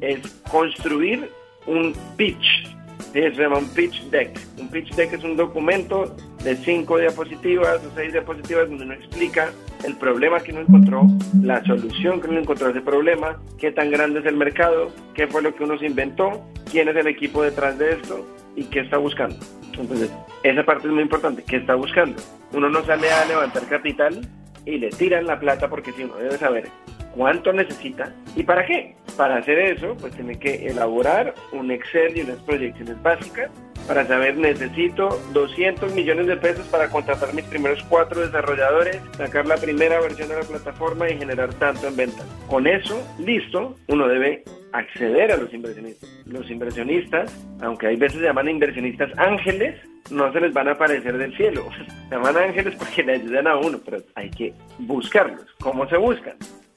es 0.00 0.42
construir 0.50 1.30
un 1.68 1.94
pitch. 2.16 2.66
Eso 3.14 3.36
se 3.36 3.42
llama 3.42 3.58
un 3.58 3.68
pitch 3.68 4.02
deck. 4.10 4.36
Un 4.58 4.68
pitch 4.70 4.92
deck 4.96 5.12
es 5.12 5.22
un 5.22 5.36
documento 5.36 6.16
de 6.46 6.54
cinco 6.58 6.98
diapositivas 6.98 7.84
o 7.84 7.90
seis 7.96 8.12
diapositivas 8.12 8.68
donde 8.68 8.84
uno 8.84 8.94
explica 8.94 9.50
el 9.84 9.96
problema 9.96 10.38
que 10.38 10.52
uno 10.52 10.60
encontró, 10.60 11.02
la 11.42 11.60
solución 11.64 12.20
que 12.20 12.28
uno 12.28 12.38
encontró 12.38 12.68
a 12.68 12.70
ese 12.70 12.82
problema, 12.82 13.36
qué 13.58 13.72
tan 13.72 13.90
grande 13.90 14.20
es 14.20 14.26
el 14.26 14.36
mercado, 14.36 14.92
qué 15.12 15.26
fue 15.26 15.42
lo 15.42 15.52
que 15.56 15.64
uno 15.64 15.76
se 15.76 15.86
inventó, 15.86 16.46
quién 16.70 16.86
es 16.86 16.94
el 16.94 17.08
equipo 17.08 17.42
detrás 17.42 17.76
de 17.78 17.94
esto 17.94 18.24
y 18.54 18.62
qué 18.66 18.78
está 18.78 18.96
buscando. 18.96 19.36
Entonces, 19.76 20.12
esa 20.44 20.64
parte 20.64 20.86
es 20.86 20.92
muy 20.92 21.02
importante, 21.02 21.42
qué 21.42 21.56
está 21.56 21.74
buscando. 21.74 22.22
Uno 22.52 22.70
no 22.70 22.84
sale 22.84 23.10
a 23.10 23.24
levantar 23.24 23.66
capital 23.66 24.20
y 24.64 24.78
le 24.78 24.90
tiran 24.90 25.26
la 25.26 25.40
plata 25.40 25.68
porque 25.68 25.90
si 25.94 26.04
uno 26.04 26.14
debe 26.14 26.38
saber 26.38 26.68
cuánto 27.16 27.52
necesita 27.52 28.14
y 28.36 28.44
para 28.44 28.64
qué. 28.64 28.94
Para 29.16 29.38
hacer 29.38 29.58
eso, 29.58 29.96
pues 29.98 30.14
tiene 30.14 30.38
que 30.38 30.68
elaborar 30.68 31.34
un 31.50 31.72
Excel 31.72 32.16
y 32.16 32.20
unas 32.20 32.36
proyecciones 32.42 33.02
básicas 33.02 33.50
para 33.86 34.06
saber 34.06 34.36
necesito 34.36 35.20
200 35.32 35.94
millones 35.94 36.26
de 36.26 36.36
pesos 36.36 36.66
para 36.68 36.88
contratar 36.88 37.32
mis 37.34 37.44
primeros 37.44 37.82
cuatro 37.88 38.20
desarrolladores, 38.20 39.00
sacar 39.16 39.46
la 39.46 39.56
primera 39.56 40.00
versión 40.00 40.28
de 40.28 40.36
la 40.36 40.42
plataforma 40.42 41.08
y 41.08 41.18
generar 41.18 41.52
tanto 41.54 41.86
en 41.88 41.96
venta. 41.96 42.22
Con 42.48 42.66
eso, 42.66 43.02
listo, 43.18 43.76
uno 43.88 44.08
debe 44.08 44.44
acceder 44.72 45.32
a 45.32 45.36
los 45.36 45.52
inversionistas. 45.52 46.10
Los 46.26 46.50
inversionistas, 46.50 47.32
aunque 47.60 47.86
hay 47.86 47.96
veces 47.96 48.18
se 48.18 48.24
llaman 48.24 48.48
inversionistas 48.48 49.10
ángeles, 49.16 49.76
no 50.10 50.32
se 50.32 50.40
les 50.40 50.52
van 50.52 50.68
a 50.68 50.72
aparecer 50.72 51.16
del 51.18 51.36
cielo. 51.36 51.68
Se 52.08 52.14
llaman 52.14 52.36
ángeles 52.36 52.76
porque 52.76 53.02
le 53.02 53.14
ayudan 53.14 53.48
a 53.48 53.56
uno, 53.56 53.80
pero 53.84 53.98
hay 54.14 54.30
que 54.30 54.54
buscarlos. 54.78 55.44
¿Cómo 55.60 55.88
se 55.88 55.96
buscan? 55.96 56.36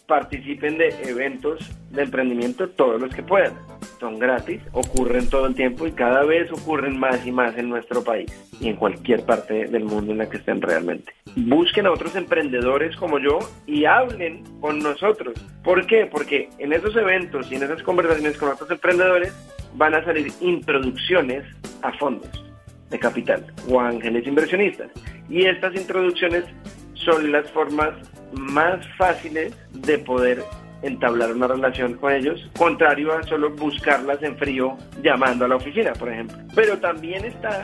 Participen 0.09 0.79
de 0.79 0.89
eventos 1.03 1.59
de 1.91 2.01
emprendimiento 2.01 2.67
todos 2.67 2.99
los 2.99 3.13
que 3.13 3.21
puedan. 3.21 3.53
Son 3.99 4.17
gratis, 4.17 4.59
ocurren 4.71 5.29
todo 5.29 5.45
el 5.45 5.55
tiempo 5.55 5.85
y 5.85 5.91
cada 5.91 6.23
vez 6.23 6.51
ocurren 6.51 6.99
más 6.99 7.25
y 7.27 7.31
más 7.31 7.55
en 7.57 7.69
nuestro 7.69 8.03
país 8.03 8.31
y 8.59 8.69
en 8.69 8.75
cualquier 8.75 9.23
parte 9.23 9.67
del 9.67 9.85
mundo 9.85 10.11
en 10.11 10.17
la 10.17 10.29
que 10.29 10.37
estén 10.37 10.61
realmente. 10.61 11.13
Busquen 11.35 11.85
a 11.85 11.91
otros 11.91 12.15
emprendedores 12.15 12.95
como 12.95 13.19
yo 13.19 13.37
y 13.67 13.85
hablen 13.85 14.43
con 14.59 14.79
nosotros. 14.79 15.35
¿Por 15.63 15.85
qué? 15.85 16.07
Porque 16.07 16.49
en 16.57 16.73
esos 16.73 16.95
eventos 16.95 17.51
y 17.51 17.55
en 17.55 17.63
esas 17.63 17.83
conversaciones 17.83 18.35
con 18.37 18.49
otros 18.49 18.71
emprendedores 18.71 19.31
van 19.75 19.93
a 19.93 20.03
salir 20.03 20.31
introducciones 20.41 21.43
a 21.83 21.93
fondos 21.93 22.43
de 22.89 22.97
capital 22.97 23.45
o 23.69 23.79
ángeles 23.79 24.25
inversionistas. 24.25 24.89
Y 25.29 25.45
estas 25.45 25.75
introducciones 25.75 26.45
son 27.03 27.31
las 27.31 27.49
formas 27.51 27.93
más 28.33 28.85
fáciles 28.97 29.53
de 29.71 29.97
poder 29.99 30.43
entablar 30.81 31.33
una 31.33 31.47
relación 31.47 31.95
con 31.95 32.13
ellos, 32.13 32.49
contrario 32.57 33.13
a 33.13 33.23
solo 33.23 33.49
buscarlas 33.51 34.21
en 34.23 34.37
frío 34.37 34.77
llamando 35.03 35.45
a 35.45 35.47
la 35.47 35.55
oficina, 35.55 35.93
por 35.93 36.09
ejemplo. 36.09 36.37
Pero 36.55 36.77
también 36.77 37.25
está, 37.25 37.63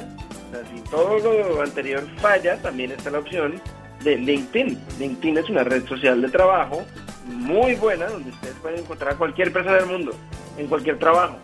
si 0.73 0.81
todo 0.89 1.19
lo 1.19 1.61
anterior 1.61 2.03
falla, 2.17 2.61
también 2.61 2.91
está 2.91 3.11
la 3.11 3.19
opción 3.19 3.61
de 4.03 4.17
LinkedIn. 4.17 4.77
LinkedIn 4.99 5.37
es 5.37 5.49
una 5.49 5.63
red 5.63 5.85
social 5.85 6.21
de 6.21 6.29
trabajo 6.29 6.83
muy 7.27 7.75
buena 7.75 8.07
donde 8.07 8.29
ustedes 8.29 8.55
pueden 8.55 8.79
encontrar 8.79 9.13
a 9.13 9.17
cualquier 9.17 9.51
persona 9.51 9.77
del 9.77 9.87
mundo, 9.87 10.11
en 10.57 10.67
cualquier 10.67 10.99
trabajo. 10.99 11.37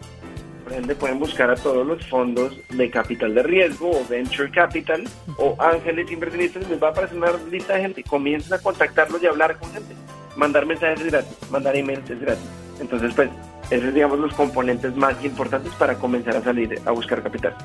Pueden 1.00 1.20
buscar 1.20 1.50
a 1.50 1.56
todos 1.56 1.86
los 1.86 2.06
fondos 2.08 2.58
de 2.70 2.90
capital 2.90 3.34
de 3.34 3.44
riesgo 3.44 3.90
o 3.90 4.06
venture 4.08 4.52
capital 4.52 5.04
o 5.38 5.56
ángeles 5.60 6.12
inversionistas. 6.12 6.70
Les 6.70 6.82
va 6.82 6.90
a 6.90 6.92
aparecer 6.92 7.18
una 7.18 7.32
lista 7.50 7.74
de 7.74 7.82
gente. 7.82 8.04
Comiencen 8.04 8.54
a 8.54 8.60
contactarlos 8.60 9.22
y 9.24 9.28
hablar 9.28 9.58
con 9.58 9.72
gente. 9.74 9.96
Mandar 10.36 10.66
mensajes 10.66 11.02
es 11.02 11.12
gratis, 11.12 11.38
mandar 11.52 11.76
emails 11.76 12.10
es 12.10 12.22
gratis. 12.22 12.46
Entonces, 12.80 13.14
pues, 13.16 13.30
esos 13.70 13.94
digamos, 13.94 14.20
los 14.20 14.34
componentes 14.34 14.96
más 14.96 15.24
importantes 15.26 15.74
para 15.74 15.96
comenzar 15.96 16.36
a 16.36 16.42
salir 16.42 16.80
a 16.86 16.92
buscar 16.92 17.22
capital. 17.22 17.56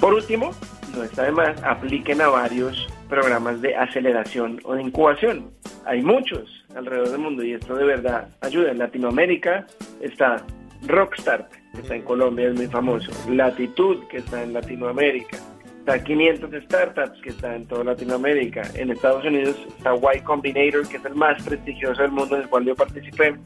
Por 0.00 0.14
último, 0.14 0.50
no 0.94 1.04
está 1.04 1.24
de 1.24 1.32
más, 1.32 1.62
apliquen 1.62 2.20
a 2.20 2.28
varios 2.28 2.86
programas 3.08 3.60
de 3.60 3.76
aceleración 3.76 4.60
o 4.64 4.74
de 4.74 4.82
incubación. 4.82 5.50
Hay 5.84 6.02
muchos 6.02 6.64
alrededor 6.74 7.10
del 7.10 7.18
mundo 7.18 7.44
y 7.44 7.52
esto 7.52 7.76
de 7.76 7.84
verdad 7.84 8.28
ayuda. 8.40 8.70
En 8.70 8.78
Latinoamérica 8.78 9.66
está 10.00 10.44
Rockstart, 10.86 11.52
que 11.76 11.82
está 11.82 11.94
en 11.94 12.02
Colombia, 12.02 12.48
es 12.48 12.54
muy 12.54 12.66
famoso. 12.66 13.12
Latitud, 13.30 14.04
que 14.08 14.18
está 14.18 14.42
en 14.42 14.52
Latinoamérica. 14.52 15.38
Está 15.78 16.02
500 16.02 16.50
Startups, 16.64 17.20
que 17.22 17.30
está 17.30 17.54
en 17.54 17.66
toda 17.66 17.84
Latinoamérica. 17.84 18.62
En 18.74 18.90
Estados 18.90 19.24
Unidos 19.24 19.56
está 19.68 19.94
Y 20.16 20.20
Combinator, 20.22 20.88
que 20.88 20.96
es 20.96 21.04
el 21.04 21.14
más 21.14 21.40
prestigioso 21.42 22.02
del 22.02 22.10
mundo 22.10 22.36
en 22.36 22.42
el 22.42 22.48
cual 22.48 22.64
yo 22.64 22.74
participé, 22.74 23.36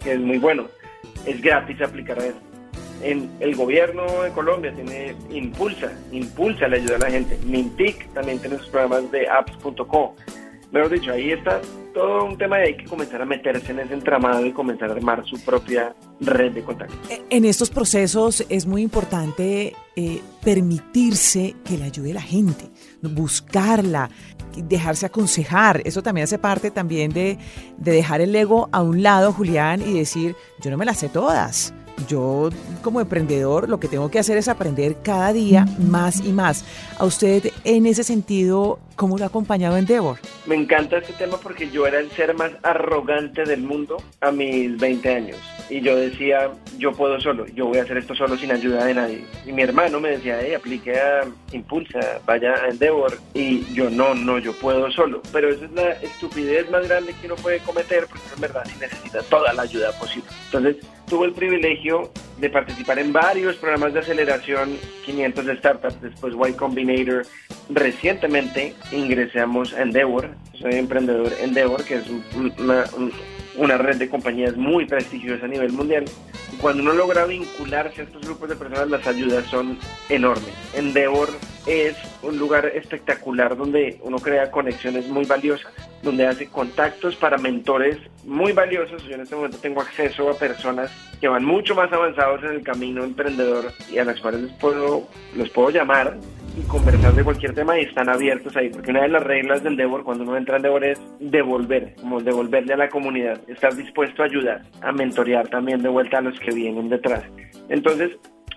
que 0.00 0.12
es 0.12 0.20
muy 0.20 0.38
bueno. 0.38 0.66
es 1.26 1.40
gratis 1.40 1.80
aplicar 1.82 2.18
a 2.20 2.26
eso. 2.26 2.38
En 3.02 3.28
el 3.40 3.56
gobierno 3.56 4.04
de 4.22 4.30
Colombia 4.30 4.72
tiene 4.72 5.16
Impulsa, 5.30 5.92
Impulsa 6.12 6.68
le 6.68 6.76
ayuda 6.76 6.96
a 6.96 6.98
la 7.00 7.10
gente. 7.10 7.38
Mintic 7.44 8.08
también 8.14 8.38
tiene 8.38 8.56
sus 8.58 8.68
programas 8.68 9.10
de 9.10 9.28
apps.co. 9.28 10.14
Mejor 10.74 10.90
dicho, 10.90 11.12
ahí 11.12 11.30
está 11.30 11.60
todo 11.94 12.24
un 12.24 12.36
tema 12.36 12.58
y 12.58 12.62
hay 12.64 12.76
que 12.76 12.84
comenzar 12.86 13.22
a 13.22 13.24
meterse 13.24 13.70
en 13.70 13.78
ese 13.78 13.94
entramado 13.94 14.44
y 14.44 14.50
comenzar 14.50 14.90
a 14.90 14.94
armar 14.94 15.24
su 15.24 15.38
propia 15.44 15.94
red 16.18 16.50
de 16.50 16.64
contactos. 16.64 16.98
E, 17.08 17.22
en 17.30 17.44
estos 17.44 17.70
procesos 17.70 18.44
es 18.48 18.66
muy 18.66 18.82
importante 18.82 19.72
eh, 19.94 20.20
permitirse 20.42 21.54
que 21.64 21.78
le 21.78 21.84
ayude 21.84 22.12
la 22.12 22.22
gente, 22.22 22.64
buscarla, 23.02 24.10
dejarse 24.56 25.06
aconsejar. 25.06 25.80
Eso 25.84 26.02
también 26.02 26.24
hace 26.24 26.40
parte 26.40 26.72
también 26.72 27.12
de, 27.12 27.38
de 27.78 27.92
dejar 27.92 28.20
el 28.20 28.34
ego 28.34 28.68
a 28.72 28.82
un 28.82 29.04
lado, 29.04 29.32
Julián, 29.32 29.80
y 29.80 29.96
decir, 29.96 30.34
yo 30.60 30.72
no 30.72 30.76
me 30.76 30.84
las 30.84 30.98
sé 30.98 31.08
todas 31.08 31.72
yo 32.08 32.50
como 32.82 33.00
emprendedor 33.00 33.68
lo 33.68 33.78
que 33.78 33.88
tengo 33.88 34.10
que 34.10 34.18
hacer 34.18 34.36
es 34.36 34.48
aprender 34.48 34.96
cada 35.02 35.32
día 35.32 35.66
más 35.78 36.20
y 36.24 36.32
más. 36.32 36.64
A 36.98 37.04
usted 37.04 37.52
en 37.64 37.86
ese 37.86 38.02
sentido, 38.02 38.78
¿cómo 38.96 39.18
lo 39.18 39.24
ha 39.24 39.28
acompañado 39.28 39.76
Endeavor? 39.76 40.18
Me 40.46 40.54
encanta 40.54 40.98
este 40.98 41.12
tema 41.14 41.38
porque 41.38 41.70
yo 41.70 41.86
era 41.86 41.98
el 41.98 42.10
ser 42.10 42.34
más 42.34 42.52
arrogante 42.62 43.44
del 43.44 43.62
mundo 43.62 43.96
a 44.20 44.30
mis 44.30 44.76
20 44.78 45.14
años. 45.14 45.36
Y 45.70 45.80
yo 45.80 45.96
decía, 45.96 46.50
yo 46.78 46.92
puedo 46.92 47.18
solo, 47.20 47.46
yo 47.46 47.66
voy 47.66 47.78
a 47.78 47.82
hacer 47.82 47.96
esto 47.96 48.14
solo 48.14 48.36
sin 48.36 48.52
ayuda 48.52 48.84
de 48.84 48.94
nadie. 48.94 49.24
Y 49.46 49.52
mi 49.52 49.62
hermano 49.62 49.98
me 49.98 50.10
decía, 50.10 50.38
hey, 50.42 50.54
aplique 50.54 50.98
a 50.98 51.22
Impulsa, 51.52 52.20
vaya 52.26 52.54
a 52.54 52.68
Endeavor. 52.68 53.18
Y 53.32 53.64
yo, 53.72 53.88
no, 53.88 54.14
no, 54.14 54.38
yo 54.38 54.52
puedo 54.52 54.90
solo. 54.90 55.22
Pero 55.32 55.48
esa 55.48 55.64
es 55.64 55.72
la 55.72 55.90
estupidez 55.92 56.70
más 56.70 56.86
grande 56.86 57.14
que 57.20 57.26
uno 57.26 57.36
puede 57.36 57.60
cometer 57.60 58.06
porque 58.06 58.24
en 58.34 58.40
verdad 58.40 58.64
sí 58.66 58.76
necesita 58.78 59.22
toda 59.22 59.52
la 59.54 59.62
ayuda 59.62 59.92
posible. 59.92 60.28
Entonces, 60.46 60.76
tuve 61.08 61.26
el 61.26 61.32
privilegio 61.32 62.10
de 62.38 62.50
participar 62.50 62.98
en 62.98 63.12
varios 63.12 63.56
programas 63.56 63.94
de 63.94 64.00
aceleración 64.00 64.76
500 65.04 65.46
de 65.46 65.56
startups, 65.56 66.00
después 66.02 66.34
Y 66.48 66.52
Combinator. 66.54 67.26
Recientemente 67.70 68.74
ingresamos 68.92 69.72
a 69.72 69.82
Endeavor, 69.82 70.30
soy 70.58 70.74
emprendedor 70.74 71.32
Endeavor, 71.40 71.84
que 71.84 71.96
es 71.96 72.04
una, 72.58 72.84
una 73.56 73.78
red 73.78 73.96
de 73.96 74.08
compañías 74.08 74.56
muy 74.56 74.86
prestigiosa 74.86 75.46
a 75.46 75.48
nivel 75.48 75.72
mundial. 75.72 76.04
Cuando 76.60 76.82
uno 76.82 76.92
logra 76.92 77.24
vincularse 77.26 78.02
a 78.02 78.04
estos 78.04 78.22
grupos 78.22 78.48
de 78.48 78.56
personas, 78.56 78.88
las 78.88 79.06
ayudas 79.06 79.46
son 79.46 79.78
enormes. 80.08 80.54
Endeavor 80.74 81.28
es 81.66 81.96
un 82.22 82.38
lugar 82.38 82.66
espectacular 82.74 83.56
donde 83.56 83.98
uno 84.02 84.18
crea 84.18 84.50
conexiones 84.50 85.08
muy 85.08 85.24
valiosas, 85.24 85.72
donde 86.02 86.26
hace 86.26 86.46
contactos 86.48 87.16
para 87.16 87.38
mentores 87.38 87.98
muy 88.24 88.52
valiosos. 88.52 89.02
Yo 89.04 89.14
en 89.14 89.22
este 89.22 89.34
momento 89.34 89.58
tengo 89.58 89.80
acceso 89.80 90.28
a 90.28 90.34
personas 90.34 90.90
que 91.20 91.28
van 91.28 91.44
mucho 91.44 91.74
más 91.74 91.92
avanzados 91.92 92.42
en 92.44 92.50
el 92.50 92.62
camino 92.62 93.04
emprendedor 93.04 93.72
y 93.90 93.98
a 93.98 94.04
las 94.04 94.20
cuales 94.20 94.42
les 94.42 94.52
puedo, 94.52 95.08
los 95.34 95.48
puedo 95.50 95.70
llamar 95.70 96.18
y 96.56 96.62
conversar 96.68 97.14
de 97.14 97.24
cualquier 97.24 97.54
tema 97.54 97.78
y 97.78 97.84
están 97.84 98.08
abiertos 98.08 98.54
ahí, 98.56 98.68
porque 98.68 98.90
una 98.90 99.02
de 99.02 99.08
las 99.08 99.22
reglas 99.24 99.62
del 99.62 99.76
Devor 99.76 100.04
cuando 100.04 100.22
uno 100.22 100.36
entra 100.36 100.56
en 100.56 100.62
Devor 100.62 100.84
es 100.84 101.00
devolver, 101.18 101.94
como 102.00 102.20
devolverle 102.20 102.74
a 102.74 102.76
la 102.76 102.88
comunidad, 102.88 103.40
estar 103.48 103.74
dispuesto 103.74 104.22
a 104.22 104.26
ayudar, 104.26 104.62
a 104.80 104.92
mentorear 104.92 105.48
también 105.48 105.82
de 105.82 105.88
vuelta 105.88 106.18
a 106.18 106.20
los 106.20 106.38
que 106.38 106.52
vienen 106.52 106.88
detrás. 106.88 107.24
Entonces, 107.68 108.12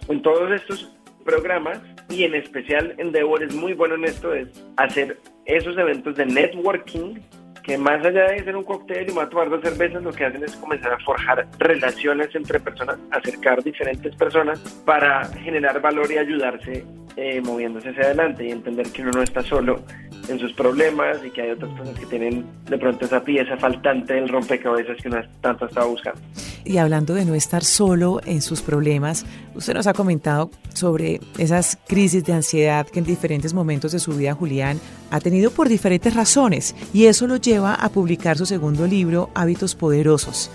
en 0.10 0.22
todos 0.22 0.52
estos 0.52 0.94
programas 1.26 1.80
y 2.10 2.24
en 2.24 2.36
especial 2.36 2.94
en 2.98 3.12
Devor 3.12 3.44
es 3.44 3.54
muy 3.54 3.74
bueno 3.74 3.96
en 3.96 4.06
esto, 4.06 4.34
es 4.34 4.48
hacer 4.78 5.18
esos 5.46 5.78
eventos 5.78 6.16
de 6.16 6.26
networking 6.26 7.16
que 7.64 7.78
más 7.78 8.04
allá 8.06 8.32
de 8.32 8.44
ser 8.46 8.56
un 8.56 8.64
cóctel 8.64 9.10
y 9.10 9.14
más 9.14 9.30
tomar 9.30 9.50
dos 9.50 9.62
cervezas, 9.62 10.02
lo 10.02 10.14
que 10.14 10.24
hacen 10.24 10.42
es 10.42 10.56
comenzar 10.56 10.94
a 10.94 11.00
forjar 11.00 11.46
relaciones 11.60 12.34
entre 12.34 12.62
personas, 12.62 12.98
acercar 13.12 13.62
diferentes 13.62 14.16
personas 14.16 14.60
para 14.86 15.26
generar 15.26 15.82
valor 15.82 16.10
y 16.10 16.18
ayudarse 16.18 16.86
eh, 17.18 17.42
moviéndose 17.42 17.90
hacia 17.90 18.04
adelante 18.04 18.46
y 18.46 18.52
entender 18.52 18.90
que 18.90 19.02
uno 19.02 19.12
no 19.12 19.22
está 19.22 19.42
solo 19.42 19.84
en 20.30 20.40
sus 20.40 20.54
problemas 20.54 21.18
y 21.26 21.30
que 21.32 21.42
hay 21.42 21.52
otras 21.52 21.72
personas 21.72 22.00
que 22.00 22.06
tienen 22.06 22.46
de 22.70 22.78
pronto 22.78 23.06
esa 23.06 23.24
pieza 23.24 23.58
faltante 23.58 24.14
del 24.14 24.30
rompecabezas 24.30 24.98
que 25.02 25.08
uno 25.08 25.22
tanto 25.42 25.66
estaba 25.66 25.88
buscando. 25.88 26.20
Y 26.66 26.78
hablando 26.78 27.14
de 27.14 27.26
no 27.26 27.34
estar 27.34 27.64
solo 27.64 28.20
en 28.26 28.42
sus 28.42 28.62
problemas, 28.62 29.26
usted 29.56 29.74
nos 29.74 29.88
ha 29.88 29.94
comentado 29.94 30.52
sobre 30.74 31.20
esas 31.38 31.78
crisis 31.88 32.26
de 32.26 32.34
ansiedad 32.34 32.88
que 32.88 33.00
en 33.00 33.06
diferentes 33.06 33.54
momentos 33.54 33.92
de 33.92 34.00
su 34.00 34.13
vida 34.13 34.34
Julián 34.34 34.80
ha 35.12 35.20
tenido 35.20 35.52
por 35.52 35.70
diferentes 35.70 36.13
razones 36.13 36.76
y 36.94 37.06
eso 37.06 37.28
lo 37.28 37.38
lleva 37.38 37.74
a 37.74 37.90
publicar 37.90 38.38
su 38.38 38.46
segundo 38.46 38.86
libro, 38.86 39.30
Hábitos 39.34 39.76
Poderosos. 39.76 40.52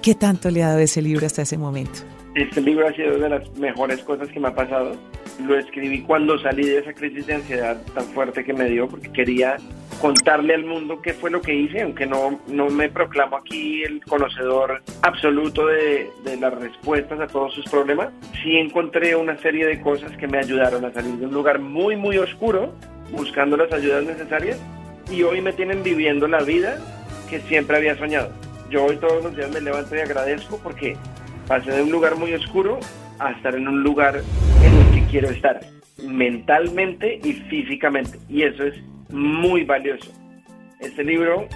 ¿Qué 0.00 0.14
tanto 0.14 0.50
le 0.50 0.62
ha 0.62 0.68
dado 0.68 0.80
ese 0.80 1.02
libro 1.02 1.26
hasta 1.26 1.42
ese 1.42 1.58
momento? 1.58 2.00
Este 2.34 2.60
libro 2.60 2.88
ha 2.88 2.92
sido 2.92 3.18
de 3.18 3.28
las 3.28 3.56
mejores 3.58 4.02
cosas 4.02 4.28
que 4.28 4.40
me 4.40 4.48
ha 4.48 4.54
pasado 4.54 4.96
lo 5.40 5.58
escribí 5.58 6.02
cuando 6.02 6.38
salí 6.38 6.66
de 6.66 6.78
esa 6.78 6.92
crisis 6.92 7.26
de 7.26 7.34
ansiedad 7.34 7.80
tan 7.94 8.04
fuerte 8.06 8.44
que 8.44 8.52
me 8.52 8.66
dio, 8.66 8.88
porque 8.88 9.12
quería 9.12 9.56
contarle 10.00 10.54
al 10.54 10.64
mundo 10.64 11.00
qué 11.00 11.14
fue 11.14 11.30
lo 11.30 11.40
que 11.40 11.54
hice, 11.54 11.82
aunque 11.82 12.06
no, 12.06 12.40
no 12.48 12.68
me 12.70 12.88
proclamo 12.88 13.36
aquí 13.36 13.82
el 13.84 14.04
conocedor 14.04 14.82
absoluto 15.02 15.66
de, 15.66 16.10
de 16.24 16.36
las 16.36 16.54
respuestas 16.54 17.20
a 17.20 17.26
todos 17.26 17.54
sus 17.54 17.64
problemas, 17.66 18.10
sí 18.42 18.56
encontré 18.56 19.14
una 19.14 19.38
serie 19.38 19.66
de 19.66 19.80
cosas 19.80 20.16
que 20.16 20.26
me 20.26 20.38
ayudaron 20.38 20.84
a 20.84 20.92
salir 20.92 21.14
de 21.14 21.26
un 21.26 21.34
lugar 21.34 21.60
muy, 21.60 21.96
muy 21.96 22.18
oscuro, 22.18 22.74
buscando 23.12 23.56
las 23.56 23.72
ayudas 23.72 24.04
necesarias, 24.04 24.58
y 25.10 25.22
hoy 25.22 25.40
me 25.40 25.52
tienen 25.52 25.82
viviendo 25.82 26.26
la 26.26 26.42
vida 26.42 26.78
que 27.28 27.40
siempre 27.40 27.76
había 27.76 27.96
soñado. 27.96 28.30
Yo 28.70 28.84
hoy 28.84 28.96
todos 28.96 29.22
los 29.22 29.36
días 29.36 29.50
me 29.50 29.60
levanto 29.60 29.94
y 29.94 30.00
agradezco 30.00 30.58
porque 30.62 30.96
pasé 31.46 31.70
de 31.70 31.82
un 31.82 31.90
lugar 31.90 32.16
muy 32.16 32.32
oscuro 32.34 32.80
a 33.18 33.32
estar 33.32 33.54
en 33.54 33.68
un 33.68 33.82
lugar 33.82 34.22
en 34.62 34.74
el 34.74 34.94
que 34.94 35.10
quiero 35.10 35.30
estar, 35.30 35.60
mentalmente 36.06 37.20
y 37.22 37.32
físicamente. 37.32 38.18
Y 38.28 38.42
eso 38.42 38.64
es 38.64 38.74
muy 39.10 39.64
valioso. 39.64 40.12
Este 40.80 41.04
libro, 41.04 41.46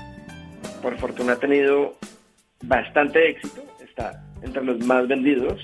por 0.82 0.96
fortuna, 0.98 1.32
ha 1.32 1.36
tenido 1.36 1.96
bastante 2.62 3.30
éxito, 3.30 3.62
está 3.84 4.22
entre 4.42 4.64
los 4.64 4.84
más 4.84 5.08
vendidos. 5.08 5.60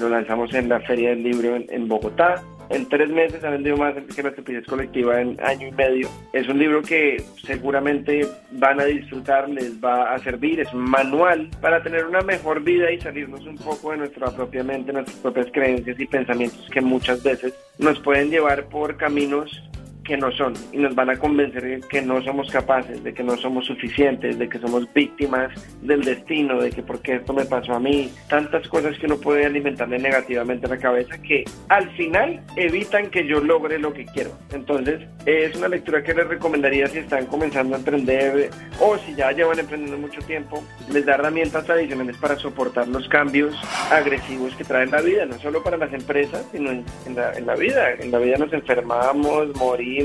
Lo 0.00 0.08
lanzamos 0.08 0.52
en 0.54 0.68
la 0.68 0.80
Feria 0.80 1.10
del 1.10 1.22
Libro 1.22 1.56
en, 1.56 1.88
Bogotá, 1.88 2.42
en 2.70 2.88
tres 2.88 3.10
meses 3.10 3.42
ha 3.44 3.50
vendido 3.50 3.76
más 3.76 3.94
que 3.94 4.22
la 4.22 4.30
estupidez 4.30 4.64
colectiva 4.66 5.20
en 5.20 5.36
año 5.42 5.68
y 5.68 5.72
medio. 5.72 6.08
Es 6.32 6.48
un 6.48 6.58
libro 6.58 6.82
que 6.82 7.22
seguramente 7.44 8.26
van 8.52 8.80
a 8.80 8.84
disfrutar, 8.84 9.48
les 9.48 9.72
va 9.82 10.14
a 10.14 10.18
servir, 10.20 10.60
es 10.60 10.72
manual 10.72 11.50
para 11.60 11.82
tener 11.82 12.06
una 12.06 12.20
mejor 12.20 12.62
vida 12.62 12.90
y 12.90 13.00
salirnos 13.00 13.44
un 13.46 13.58
poco 13.58 13.90
de 13.90 13.98
nuestra 13.98 14.30
propia 14.30 14.62
mente, 14.62 14.92
nuestras 14.92 15.18
propias 15.18 15.46
creencias 15.52 15.98
y 15.98 16.06
pensamientos 16.06 16.68
que 16.72 16.80
muchas 16.80 17.22
veces 17.22 17.54
nos 17.78 17.98
pueden 18.00 18.30
llevar 18.30 18.64
por 18.66 18.96
caminos 18.96 19.69
que 20.10 20.16
no 20.16 20.32
son 20.32 20.54
y 20.72 20.78
nos 20.78 20.92
van 20.96 21.08
a 21.08 21.16
convencer 21.16 21.62
de 21.62 21.80
que 21.88 22.02
no 22.02 22.20
somos 22.20 22.50
capaces, 22.50 23.04
de 23.04 23.14
que 23.14 23.22
no 23.22 23.36
somos 23.36 23.64
suficientes, 23.66 24.36
de 24.40 24.48
que 24.48 24.58
somos 24.58 24.92
víctimas 24.92 25.52
del 25.82 26.02
destino, 26.02 26.60
de 26.60 26.70
que 26.70 26.82
por 26.82 27.00
qué 27.00 27.14
esto 27.14 27.32
me 27.32 27.44
pasó 27.44 27.74
a 27.74 27.78
mí, 27.78 28.10
tantas 28.28 28.66
cosas 28.66 28.98
que 28.98 29.06
uno 29.06 29.18
puede 29.18 29.46
alimentarle 29.46 30.00
negativamente 30.00 30.66
a 30.66 30.70
la 30.70 30.78
cabeza 30.78 31.16
que 31.22 31.44
al 31.68 31.88
final 31.92 32.42
evitan 32.56 33.08
que 33.10 33.24
yo 33.24 33.38
logre 33.38 33.78
lo 33.78 33.92
que 33.92 34.04
quiero. 34.04 34.32
Entonces 34.52 35.00
es 35.26 35.54
una 35.54 35.68
lectura 35.68 36.02
que 36.02 36.12
les 36.12 36.26
recomendaría 36.26 36.88
si 36.88 36.98
están 36.98 37.26
comenzando 37.26 37.76
a 37.76 37.78
emprender 37.78 38.50
o 38.80 38.98
si 38.98 39.14
ya 39.14 39.30
llevan 39.30 39.60
emprendiendo 39.60 39.96
mucho 39.96 40.20
tiempo, 40.22 40.60
les 40.90 41.06
da 41.06 41.14
herramientas 41.14 41.70
adicionales 41.70 42.16
para 42.16 42.34
soportar 42.34 42.88
los 42.88 43.08
cambios 43.08 43.54
agresivos 43.92 44.56
que 44.56 44.64
trae 44.64 44.86
la 44.86 45.02
vida, 45.02 45.24
no 45.24 45.38
solo 45.38 45.62
para 45.62 45.76
las 45.76 45.92
empresas, 45.92 46.44
sino 46.50 46.72
en, 46.72 46.84
la, 47.14 47.32
en 47.34 47.46
la 47.46 47.54
vida. 47.54 47.92
En 47.92 48.10
la 48.10 48.18
vida 48.18 48.38
nos 48.38 48.52
enfermamos, 48.52 49.54
morimos, 49.54 49.99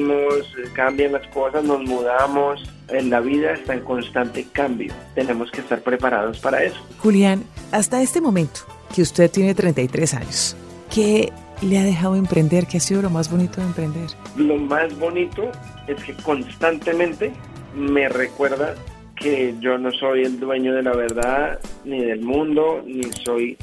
cambian 0.73 1.13
las 1.13 1.27
cosas, 1.27 1.63
nos 1.63 1.81
mudamos. 1.83 2.63
En 2.89 3.09
la 3.09 3.19
vida 3.19 3.53
está 3.53 3.73
en 3.73 3.81
constante 3.81 4.45
cambio. 4.51 4.93
Tenemos 5.15 5.49
que 5.51 5.61
estar 5.61 5.81
preparados 5.81 6.39
para 6.39 6.63
eso. 6.63 6.77
Julián, 6.99 7.43
hasta 7.71 8.01
este 8.01 8.21
momento, 8.21 8.61
que 8.93 9.01
usted 9.01 9.31
tiene 9.31 9.55
33 9.55 10.13
años, 10.13 10.55
¿qué 10.93 11.31
le 11.61 11.79
ha 11.79 11.83
dejado 11.83 12.15
emprender? 12.15 12.67
¿Qué 12.67 12.77
ha 12.77 12.81
sido 12.81 13.01
lo 13.01 13.09
más 13.09 13.31
bonito 13.31 13.61
de 13.61 13.67
emprender? 13.67 14.09
Lo 14.37 14.57
más 14.57 14.97
bonito 14.99 15.51
es 15.87 16.03
que 16.03 16.13
constantemente 16.13 17.31
me 17.75 18.07
recuerda 18.07 18.75
que 19.15 19.55
yo 19.59 19.77
no 19.77 19.91
soy 19.91 20.23
el 20.23 20.39
dueño 20.39 20.73
de 20.73 20.83
la 20.83 20.93
verdad, 20.93 21.59
ni 21.85 22.03
del 22.03 22.21
mundo, 22.21 22.83
ni 22.85 23.03
soy 23.23 23.57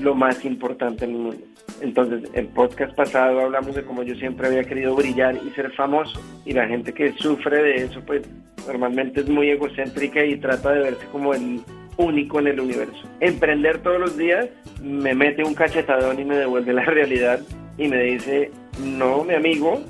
lo 0.00 0.14
más 0.14 0.44
importante 0.44 1.04
en 1.04 1.10
el 1.12 1.18
mundo. 1.18 1.44
Entonces, 1.80 2.30
el 2.34 2.46
podcast 2.48 2.94
pasado 2.94 3.40
hablamos 3.40 3.74
de 3.74 3.84
cómo 3.84 4.02
yo 4.02 4.14
siempre 4.16 4.46
había 4.46 4.64
querido 4.64 4.94
brillar 4.94 5.36
y 5.36 5.50
ser 5.50 5.72
famoso. 5.72 6.20
Y 6.44 6.52
la 6.52 6.66
gente 6.66 6.92
que 6.92 7.12
sufre 7.14 7.62
de 7.62 7.76
eso, 7.84 8.00
pues 8.06 8.22
normalmente 8.66 9.20
es 9.20 9.28
muy 9.28 9.50
egocéntrica 9.50 10.24
y 10.24 10.36
trata 10.36 10.72
de 10.72 10.80
verse 10.80 11.06
como 11.12 11.34
el 11.34 11.60
único 11.96 12.38
en 12.40 12.48
el 12.48 12.60
universo. 12.60 13.08
Emprender 13.20 13.78
todos 13.82 14.00
los 14.00 14.16
días 14.16 14.48
me 14.82 15.14
mete 15.14 15.44
un 15.44 15.54
cachetadón 15.54 16.18
y 16.18 16.24
me 16.24 16.36
devuelve 16.36 16.72
la 16.72 16.84
realidad 16.86 17.40
y 17.78 17.88
me 17.88 18.02
dice, 18.02 18.50
no, 18.80 19.24
mi 19.24 19.34
amigo, 19.34 19.80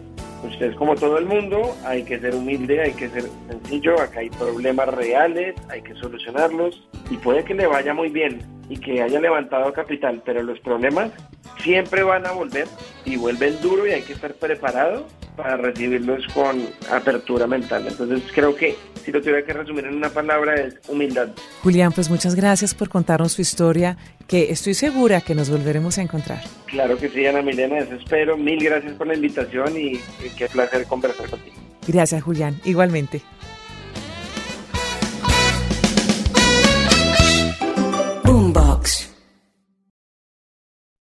Usted 0.45 0.73
es 0.73 0.77
como 0.77 0.95
todo 0.95 1.17
el 1.17 1.25
mundo, 1.25 1.75
hay 1.87 2.03
que 2.03 2.21
ser 2.21 2.35
humilde, 2.35 2.83
hay 2.83 2.93
que 2.93 3.09
ser 3.09 3.25
sencillo, 3.49 3.99
acá 3.99 4.21
hay 4.21 4.29
problemas 4.29 4.89
reales, 4.89 5.55
hay 5.71 5.81
que 5.81 5.95
solucionarlos 5.95 6.87
y 7.11 7.17
puede 7.17 7.45
que 7.45 7.55
le 7.55 7.67
vaya 7.67 7.95
muy 7.95 8.11
bien 8.11 8.43
y 8.69 8.77
que 8.77 9.01
haya 9.01 9.21
levantado 9.21 9.73
capital, 9.73 10.23
pero 10.25 10.43
los 10.43 10.61
problemas 10.61 11.13
siempre 11.65 12.05
van 12.05 12.27
a 12.27 12.33
volver 12.33 12.69
y 13.05 13.17
vuelven 13.17 13.61
duro 13.61 13.87
y 13.87 13.93
hay 13.93 14.03
que 14.03 14.13
estar 14.13 14.35
preparado 14.35 15.09
para 15.37 15.57
recibirlos 15.57 16.25
con 16.33 16.69
apertura 16.93 17.47
mental. 17.49 17.87
Entonces 17.89 18.23
creo 18.33 18.55
que 18.55 18.77
si 19.05 19.11
lo 19.11 19.21
tuviera 19.21 19.45
que 19.45 19.53
resumir 19.53 19.87
en 19.87 19.97
una 19.97 20.11
palabra 20.11 20.55
es 20.55 20.77
humildad. 20.89 21.31
Julián, 21.63 21.93
pues 21.93 22.09
muchas 22.09 22.35
gracias 22.37 22.75
por 22.75 22.89
contarnos 22.89 23.33
su 23.33 23.43
historia, 23.43 23.97
que 24.29 24.53
estoy 24.53 24.75
segura 24.75 25.21
que 25.21 25.35
nos 25.35 25.51
volveremos 25.51 25.99
a 25.99 26.03
encontrar. 26.03 26.43
Claro 26.67 26.97
que 26.97 27.09
sí, 27.09 27.27
Ana 27.27 27.43
Milena, 27.43 27.79
eso 27.79 27.95
espero. 27.95 28.37
Mil 28.37 28.63
gracias 28.63 28.93
por 28.93 29.09
la 29.09 29.15
invitación 29.15 29.77
y, 29.77 29.95
y 29.95 30.31
qué 30.37 30.47
placer 30.47 30.87
conversar 30.87 31.29
contigo. 31.29 31.57
Gracias, 31.89 32.23
Julián. 32.23 32.61
Igualmente. 32.65 33.23